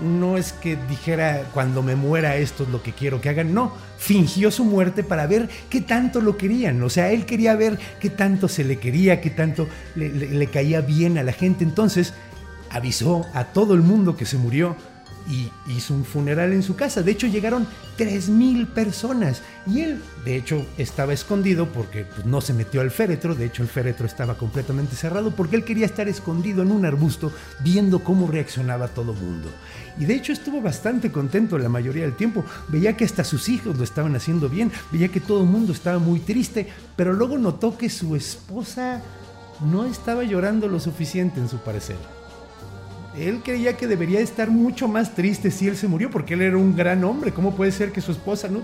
no 0.02 0.38
es 0.38 0.54
que 0.54 0.78
dijera 0.88 1.50
cuando 1.54 1.84
me 1.84 1.98
muera 1.98 2.38
esto 2.38 2.64
es 2.64 2.70
lo 2.70 2.82
que 2.82 2.94
quiero 2.94 3.20
que 3.20 3.28
hagan, 3.28 3.54
no, 3.54 3.74
fingió 3.98 4.52
su 4.52 4.64
muerte 4.64 5.04
para 5.04 5.28
ver 5.28 5.50
qué 5.70 5.82
tanto 5.82 6.22
lo 6.22 6.38
querían, 6.38 6.82
o 6.82 6.90
sea, 6.90 7.12
él 7.12 7.26
quería 7.26 7.54
ver 7.58 7.78
qué 8.00 8.10
tanto 8.10 8.48
se 8.48 8.64
le 8.64 8.80
quería, 8.80 9.20
qué 9.20 9.32
tanto 9.32 9.68
le, 9.96 10.08
le 10.12 10.48
caía 10.48 10.80
bien 10.80 11.18
a 11.18 11.24
la 11.24 11.34
gente, 11.34 11.66
entonces 11.66 12.14
avisó 12.70 13.26
a 13.34 13.44
todo 13.44 13.74
el 13.74 13.82
mundo 13.82 14.16
que 14.16 14.26
se 14.26 14.38
murió 14.38 14.78
y 15.30 15.52
hizo 15.72 15.94
un 15.94 16.06
funeral 16.06 16.54
en 16.54 16.64
su 16.64 16.76
casa. 16.76 17.02
De 17.02 17.12
hecho, 17.12 17.28
llegaron 17.28 17.68
3.000 17.98 18.68
personas 18.68 19.42
y 19.66 19.82
él, 19.82 20.02
de 20.24 20.38
hecho, 20.38 20.66
estaba 20.78 21.14
escondido 21.14 21.68
porque 21.68 22.06
pues, 22.06 22.26
no 22.26 22.40
se 22.40 22.54
metió 22.54 22.82
al 22.82 22.92
féretro. 22.92 23.36
De 23.36 23.46
hecho, 23.46 23.62
el 23.62 23.70
féretro 23.70 24.06
estaba 24.06 24.38
completamente 24.38 24.96
cerrado 24.96 25.32
porque 25.32 25.58
él 25.58 25.66
quería 25.66 25.86
estar 25.86 26.08
escondido 26.08 26.62
en 26.62 26.72
un 26.72 26.86
arbusto 26.86 27.32
viendo 27.60 28.00
cómo 28.00 28.28
reaccionaba 28.28 28.88
todo 28.88 29.12
el 29.12 29.20
mundo. 29.20 29.50
Y 30.00 30.06
de 30.06 30.16
hecho, 30.16 30.32
estuvo 30.32 30.62
bastante 30.62 31.12
contento 31.12 31.58
la 31.58 31.70
mayoría 31.70 32.04
del 32.04 32.16
tiempo. 32.16 32.46
Veía 32.70 32.96
que 32.96 33.06
hasta 33.06 33.24
sus 33.24 33.50
hijos 33.50 33.78
lo 33.78 33.84
estaban 33.84 34.16
haciendo 34.16 34.48
bien, 34.50 34.72
veía 34.92 35.10
que 35.10 35.20
todo 35.20 35.42
el 35.42 35.50
mundo 35.50 35.74
estaba 35.74 36.00
muy 36.00 36.20
triste, 36.20 36.68
pero 36.96 37.14
luego 37.14 37.38
notó 37.38 37.78
que 37.78 37.90
su 37.90 38.16
esposa 38.16 39.02
no 39.60 39.86
estaba 39.86 40.24
llorando 40.24 40.68
lo 40.68 40.80
suficiente 40.80 41.40
en 41.40 41.50
su 41.50 41.58
parecer 41.58 42.17
él 43.20 43.42
creía 43.44 43.78
que 43.78 43.88
debería 43.88 44.20
estar 44.20 44.50
mucho 44.50 44.88
más 44.88 45.16
triste 45.16 45.52
si 45.52 45.68
él 45.68 45.78
se 45.78 45.88
murió, 45.88 46.10
porque 46.10 46.36
él 46.36 46.42
era 46.42 46.58
un 46.58 46.76
gran 46.76 47.04
hombre. 47.04 47.32
¿Cómo 47.32 47.56
puede 47.56 47.72
ser 47.72 47.92
que 47.92 48.02
su 48.02 48.12
esposa 48.12 48.48
no? 48.48 48.62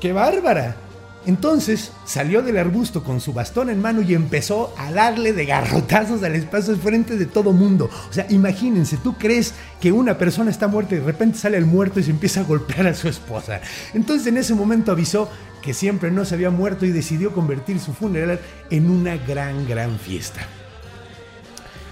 ¡Qué 0.00 0.12
bárbara! 0.12 0.76
Entonces 1.24 1.92
salió 2.04 2.42
del 2.42 2.58
arbusto 2.58 3.04
con 3.04 3.20
su 3.20 3.32
bastón 3.32 3.70
en 3.70 3.80
mano 3.80 4.02
y 4.02 4.14
empezó 4.14 4.74
a 4.76 4.90
darle 4.90 5.32
de 5.32 5.46
garrotazos 5.46 6.22
al 6.24 6.34
espacio 6.34 6.76
frente 6.76 7.16
de 7.16 7.26
todo 7.26 7.52
mundo. 7.52 7.88
O 8.10 8.12
sea, 8.12 8.26
imagínense, 8.30 8.96
tú 8.96 9.14
crees 9.16 9.54
que 9.80 9.92
una 9.92 10.18
persona 10.18 10.50
está 10.50 10.66
muerta 10.66 10.96
y 10.96 10.98
de 10.98 11.04
repente 11.04 11.38
sale 11.38 11.56
el 11.56 11.66
muerto 11.66 12.00
y 12.00 12.02
se 12.02 12.10
empieza 12.10 12.40
a 12.40 12.44
golpear 12.44 12.88
a 12.88 12.94
su 12.94 13.08
esposa. 13.08 13.60
Entonces 13.94 14.26
en 14.26 14.36
ese 14.36 14.54
momento 14.54 14.90
avisó 14.90 15.30
que 15.62 15.74
siempre 15.74 16.10
no 16.10 16.24
se 16.24 16.34
había 16.34 16.50
muerto 16.50 16.86
y 16.86 16.90
decidió 16.90 17.32
convertir 17.32 17.78
su 17.78 17.92
funeral 17.92 18.40
en 18.70 18.90
una 18.90 19.16
gran, 19.16 19.68
gran 19.68 19.96
fiesta. 20.00 20.40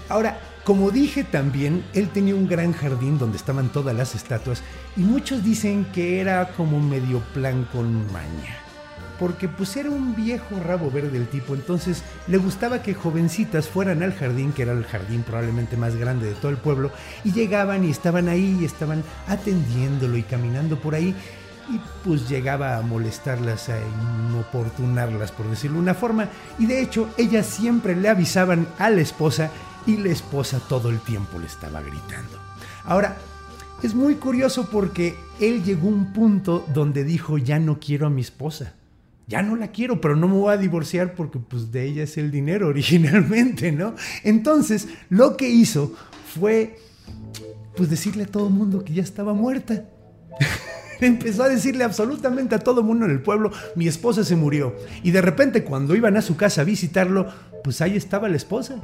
Ahora, 0.09 0.37
como 0.63 0.91
dije 0.91 1.23
también, 1.23 1.83
él 1.93 2.09
tenía 2.09 2.35
un 2.35 2.47
gran 2.47 2.71
jardín 2.73 3.17
donde 3.17 3.37
estaban 3.37 3.69
todas 3.69 3.95
las 3.95 4.13
estatuas 4.15 4.61
y 4.95 5.01
muchos 5.01 5.43
dicen 5.43 5.85
que 5.93 6.19
era 6.21 6.49
como 6.55 6.79
medio 6.79 7.19
plan 7.33 7.67
con 7.71 8.05
maña. 8.13 8.57
porque 9.21 9.47
pues 9.47 9.77
era 9.77 9.91
un 9.91 10.15
viejo 10.15 10.59
rabo 10.65 10.89
verde 10.89 11.15
el 11.15 11.27
tipo, 11.27 11.53
entonces 11.53 12.03
le 12.25 12.37
gustaba 12.37 12.81
que 12.81 12.95
jovencitas 12.95 13.67
fueran 13.67 14.01
al 14.01 14.13
jardín, 14.13 14.51
que 14.51 14.63
era 14.63 14.71
el 14.71 14.83
jardín 14.83 15.21
probablemente 15.21 15.77
más 15.77 15.95
grande 15.95 16.25
de 16.25 16.33
todo 16.33 16.49
el 16.49 16.57
pueblo, 16.57 16.91
y 17.23 17.31
llegaban 17.31 17.83
y 17.83 17.91
estaban 17.91 18.27
ahí 18.29 18.57
y 18.59 18.65
estaban 18.65 19.03
atendiéndolo 19.27 20.17
y 20.17 20.23
caminando 20.23 20.79
por 20.79 20.95
ahí 20.95 21.13
y 21.69 21.79
pues 22.03 22.27
llegaba 22.27 22.77
a 22.77 22.81
molestarlas, 22.81 23.69
a 23.69 23.77
inoportunarlas, 24.27 25.31
por 25.31 25.47
decirlo 25.47 25.77
de 25.77 25.83
una 25.83 25.93
forma, 25.93 26.27
y 26.57 26.65
de 26.65 26.81
hecho 26.81 27.07
ellas 27.15 27.45
siempre 27.45 27.95
le 27.95 28.09
avisaban 28.09 28.67
a 28.79 28.89
la 28.89 29.01
esposa 29.01 29.51
y 29.85 29.97
la 29.97 30.09
esposa 30.09 30.59
todo 30.67 30.89
el 30.89 30.99
tiempo 30.99 31.39
le 31.39 31.47
estaba 31.47 31.81
gritando. 31.81 32.39
Ahora, 32.85 33.17
es 33.83 33.95
muy 33.95 34.15
curioso 34.15 34.69
porque 34.69 35.15
él 35.39 35.63
llegó 35.63 35.87
a 35.87 35.91
un 35.91 36.13
punto 36.13 36.65
donde 36.73 37.03
dijo, 37.03 37.37
ya 37.37 37.59
no 37.59 37.79
quiero 37.79 38.07
a 38.07 38.09
mi 38.09 38.21
esposa. 38.21 38.73
Ya 39.27 39.41
no 39.41 39.55
la 39.55 39.69
quiero, 39.69 40.01
pero 40.01 40.15
no 40.15 40.27
me 40.27 40.35
voy 40.35 40.53
a 40.53 40.57
divorciar 40.57 41.15
porque 41.15 41.39
pues 41.39 41.71
de 41.71 41.85
ella 41.85 42.03
es 42.03 42.17
el 42.17 42.31
dinero 42.31 42.67
originalmente, 42.69 43.71
¿no? 43.71 43.95
Entonces, 44.23 44.87
lo 45.09 45.37
que 45.37 45.49
hizo 45.49 45.93
fue 46.35 46.77
pues 47.75 47.89
decirle 47.89 48.23
a 48.23 48.27
todo 48.27 48.47
el 48.47 48.53
mundo 48.53 48.83
que 48.83 48.93
ya 48.93 49.01
estaba 49.01 49.33
muerta. 49.33 49.85
Empezó 51.01 51.43
a 51.43 51.49
decirle 51.49 51.83
absolutamente 51.83 52.53
a 52.53 52.59
todo 52.59 52.81
el 52.81 52.85
mundo 52.85 53.05
en 53.05 53.11
el 53.11 53.23
pueblo, 53.23 53.51
mi 53.75 53.87
esposa 53.87 54.23
se 54.23 54.35
murió. 54.35 54.75
Y 55.01 55.09
de 55.09 55.21
repente 55.21 55.63
cuando 55.63 55.95
iban 55.95 56.15
a 56.17 56.21
su 56.21 56.37
casa 56.37 56.61
a 56.61 56.65
visitarlo, 56.65 57.27
pues 57.63 57.81
ahí 57.81 57.97
estaba 57.97 58.29
la 58.29 58.37
esposa. 58.37 58.75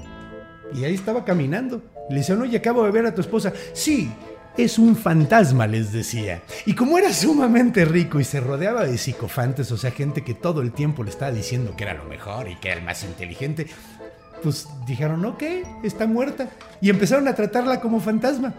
Y 0.74 0.84
ahí 0.84 0.96
estaba 0.96 1.24
caminando. 1.26 1.82
Le 2.10 2.18
decían, 2.18 2.42
oye, 2.42 2.58
acabo 2.58 2.84
de 2.84 2.92
ver 2.92 3.06
a 3.06 3.14
tu 3.14 3.22
esposa. 3.22 3.54
Sí, 3.74 4.12
es 4.58 4.80
un 4.80 4.96
fantasma, 4.96 5.68
les 5.68 5.92
decía. 5.92 6.42
Y 6.66 6.74
como 6.74 6.98
era 6.98 7.14
sumamente 7.14 7.86
rico 7.86 8.20
y 8.20 8.24
se 8.24 8.40
rodeaba 8.40 8.86
de 8.86 8.98
psicofantes, 8.98 9.72
o 9.72 9.78
sea, 9.78 9.92
gente 9.92 10.24
que 10.24 10.34
todo 10.34 10.62
el 10.62 10.72
tiempo 10.72 11.04
le 11.04 11.12
estaba 11.12 11.32
diciendo 11.32 11.76
que 11.76 11.84
era 11.84 11.94
lo 11.94 12.06
mejor 12.06 12.50
y 12.50 12.56
que 12.56 12.70
era 12.70 12.80
el 12.80 12.86
más 12.86 13.04
inteligente, 13.04 13.68
pues 14.44 14.68
dijeron, 14.86 15.24
ok, 15.26 15.44
está 15.84 16.08
muerta. 16.08 16.50
Y 16.82 16.90
empezaron 16.90 17.28
a 17.28 17.36
tratarla 17.36 17.80
como 17.80 18.00
fantasma. 18.00 18.54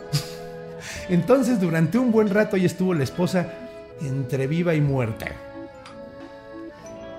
Entonces, 1.09 1.61
durante 1.61 1.99
un 1.99 2.13
buen 2.13 2.31
rato 2.31 2.57
ahí 2.57 2.65
estuvo 2.65 2.95
la 2.95 3.05
esposa 3.05 3.53
entre 4.01 4.47
viva 4.47 4.75
y 4.75 4.81
muerta. 4.81 5.27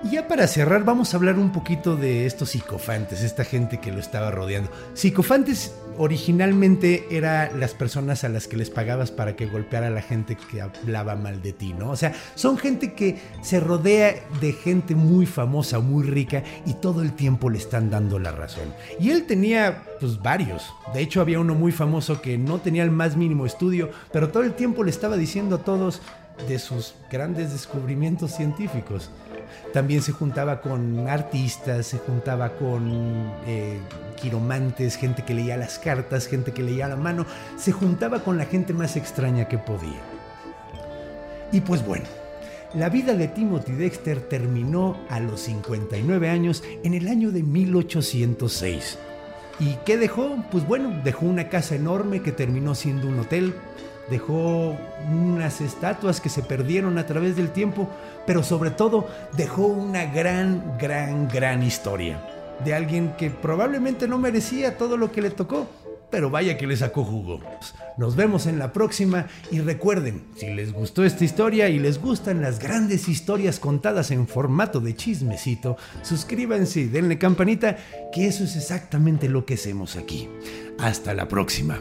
Y 0.02 0.12
ya 0.12 0.26
para 0.26 0.46
cerrar, 0.46 0.84
vamos 0.84 1.12
a 1.12 1.18
hablar 1.18 1.38
un 1.38 1.52
poquito 1.52 1.94
de 1.94 2.24
estos 2.24 2.50
psicofantes, 2.50 3.22
esta 3.22 3.44
gente 3.44 3.80
que 3.80 3.92
lo 3.92 4.00
estaba 4.00 4.30
rodeando. 4.30 4.70
Psicofantes 4.94 5.74
originalmente 5.98 7.06
eran 7.10 7.60
las 7.60 7.74
personas 7.74 8.24
a 8.24 8.30
las 8.30 8.48
que 8.48 8.56
les 8.56 8.70
pagabas 8.70 9.10
para 9.10 9.36
que 9.36 9.44
golpeara 9.44 9.88
a 9.88 9.90
la 9.90 10.00
gente 10.00 10.38
que 10.50 10.62
hablaba 10.62 11.16
mal 11.16 11.42
de 11.42 11.52
ti, 11.52 11.74
¿no? 11.74 11.90
O 11.90 11.96
sea, 11.96 12.14
son 12.34 12.56
gente 12.56 12.94
que 12.94 13.18
se 13.42 13.60
rodea 13.60 14.14
de 14.40 14.54
gente 14.54 14.94
muy 14.94 15.26
famosa, 15.26 15.80
muy 15.80 16.04
rica 16.04 16.44
y 16.64 16.72
todo 16.74 17.02
el 17.02 17.12
tiempo 17.12 17.50
le 17.50 17.58
están 17.58 17.90
dando 17.90 18.18
la 18.18 18.32
razón. 18.32 18.72
Y 18.98 19.10
él 19.10 19.26
tenía, 19.26 19.82
pues, 20.00 20.22
varios. 20.22 20.72
De 20.94 21.02
hecho, 21.02 21.20
había 21.20 21.40
uno 21.40 21.54
muy 21.54 21.72
famoso 21.72 22.22
que 22.22 22.38
no 22.38 22.58
tenía 22.58 22.84
el 22.84 22.90
más 22.90 23.18
mínimo 23.18 23.44
estudio, 23.44 23.90
pero 24.14 24.30
todo 24.30 24.44
el 24.44 24.54
tiempo 24.54 24.82
le 24.82 24.90
estaba 24.90 25.18
diciendo 25.18 25.56
a 25.56 25.62
todos 25.62 26.00
de 26.48 26.58
sus 26.58 26.94
grandes 27.10 27.52
descubrimientos 27.52 28.34
científicos 28.34 29.10
también 29.72 30.02
se 30.02 30.12
juntaba 30.12 30.60
con 30.60 31.08
artistas, 31.08 31.86
se 31.86 31.98
juntaba 31.98 32.50
con 32.50 33.32
eh, 33.46 33.78
quiromantes, 34.20 34.96
gente 34.96 35.24
que 35.24 35.34
leía 35.34 35.56
las 35.56 35.78
cartas, 35.78 36.26
gente 36.26 36.52
que 36.52 36.62
leía 36.62 36.88
la 36.88 36.96
mano, 36.96 37.26
se 37.56 37.72
juntaba 37.72 38.20
con 38.20 38.36
la 38.38 38.44
gente 38.44 38.72
más 38.72 38.96
extraña 38.96 39.48
que 39.48 39.58
podía. 39.58 40.00
Y 41.52 41.60
pues 41.60 41.84
bueno, 41.84 42.04
la 42.74 42.88
vida 42.88 43.14
de 43.14 43.26
Timothy 43.26 43.72
Dexter 43.72 44.20
terminó 44.20 44.96
a 45.08 45.18
los 45.18 45.40
59 45.40 46.28
años 46.28 46.62
en 46.84 46.94
el 46.94 47.08
año 47.08 47.32
de 47.32 47.42
1806. 47.42 48.98
¿Y 49.58 49.74
qué 49.84 49.98
dejó? 49.98 50.36
Pues 50.50 50.66
bueno, 50.66 51.00
dejó 51.02 51.26
una 51.26 51.48
casa 51.48 51.74
enorme 51.74 52.22
que 52.22 52.32
terminó 52.32 52.74
siendo 52.74 53.08
un 53.08 53.18
hotel, 53.18 53.54
dejó 54.10 54.76
unas 55.10 55.60
estatuas 55.60 56.20
que 56.20 56.28
se 56.28 56.42
perdieron 56.42 56.98
a 56.98 57.06
través 57.06 57.36
del 57.36 57.50
tiempo, 57.50 57.88
pero 58.26 58.42
sobre 58.42 58.70
todo 58.70 59.08
dejó 59.36 59.66
una 59.66 60.06
gran, 60.06 60.76
gran, 60.78 61.28
gran 61.28 61.62
historia 61.62 62.20
de 62.64 62.74
alguien 62.74 63.14
que 63.16 63.30
probablemente 63.30 64.06
no 64.06 64.18
merecía 64.18 64.76
todo 64.76 64.96
lo 64.96 65.10
que 65.10 65.22
le 65.22 65.30
tocó, 65.30 65.66
pero 66.10 66.30
vaya 66.30 66.58
que 66.58 66.66
le 66.66 66.76
sacó 66.76 67.04
jugo. 67.04 67.40
Nos 67.96 68.16
vemos 68.16 68.46
en 68.46 68.58
la 68.58 68.72
próxima 68.72 69.26
y 69.50 69.60
recuerden, 69.60 70.22
si 70.36 70.52
les 70.52 70.72
gustó 70.72 71.04
esta 71.04 71.24
historia 71.24 71.68
y 71.68 71.78
les 71.78 72.00
gustan 72.00 72.42
las 72.42 72.58
grandes 72.58 73.08
historias 73.08 73.60
contadas 73.60 74.10
en 74.10 74.26
formato 74.26 74.80
de 74.80 74.94
chismecito, 74.94 75.76
suscríbanse 76.02 76.80
y 76.80 76.86
denle 76.86 77.18
campanita, 77.18 77.76
que 78.12 78.26
eso 78.26 78.44
es 78.44 78.56
exactamente 78.56 79.28
lo 79.28 79.44
que 79.44 79.54
hacemos 79.54 79.96
aquí. 79.96 80.28
Hasta 80.78 81.14
la 81.14 81.28
próxima. 81.28 81.80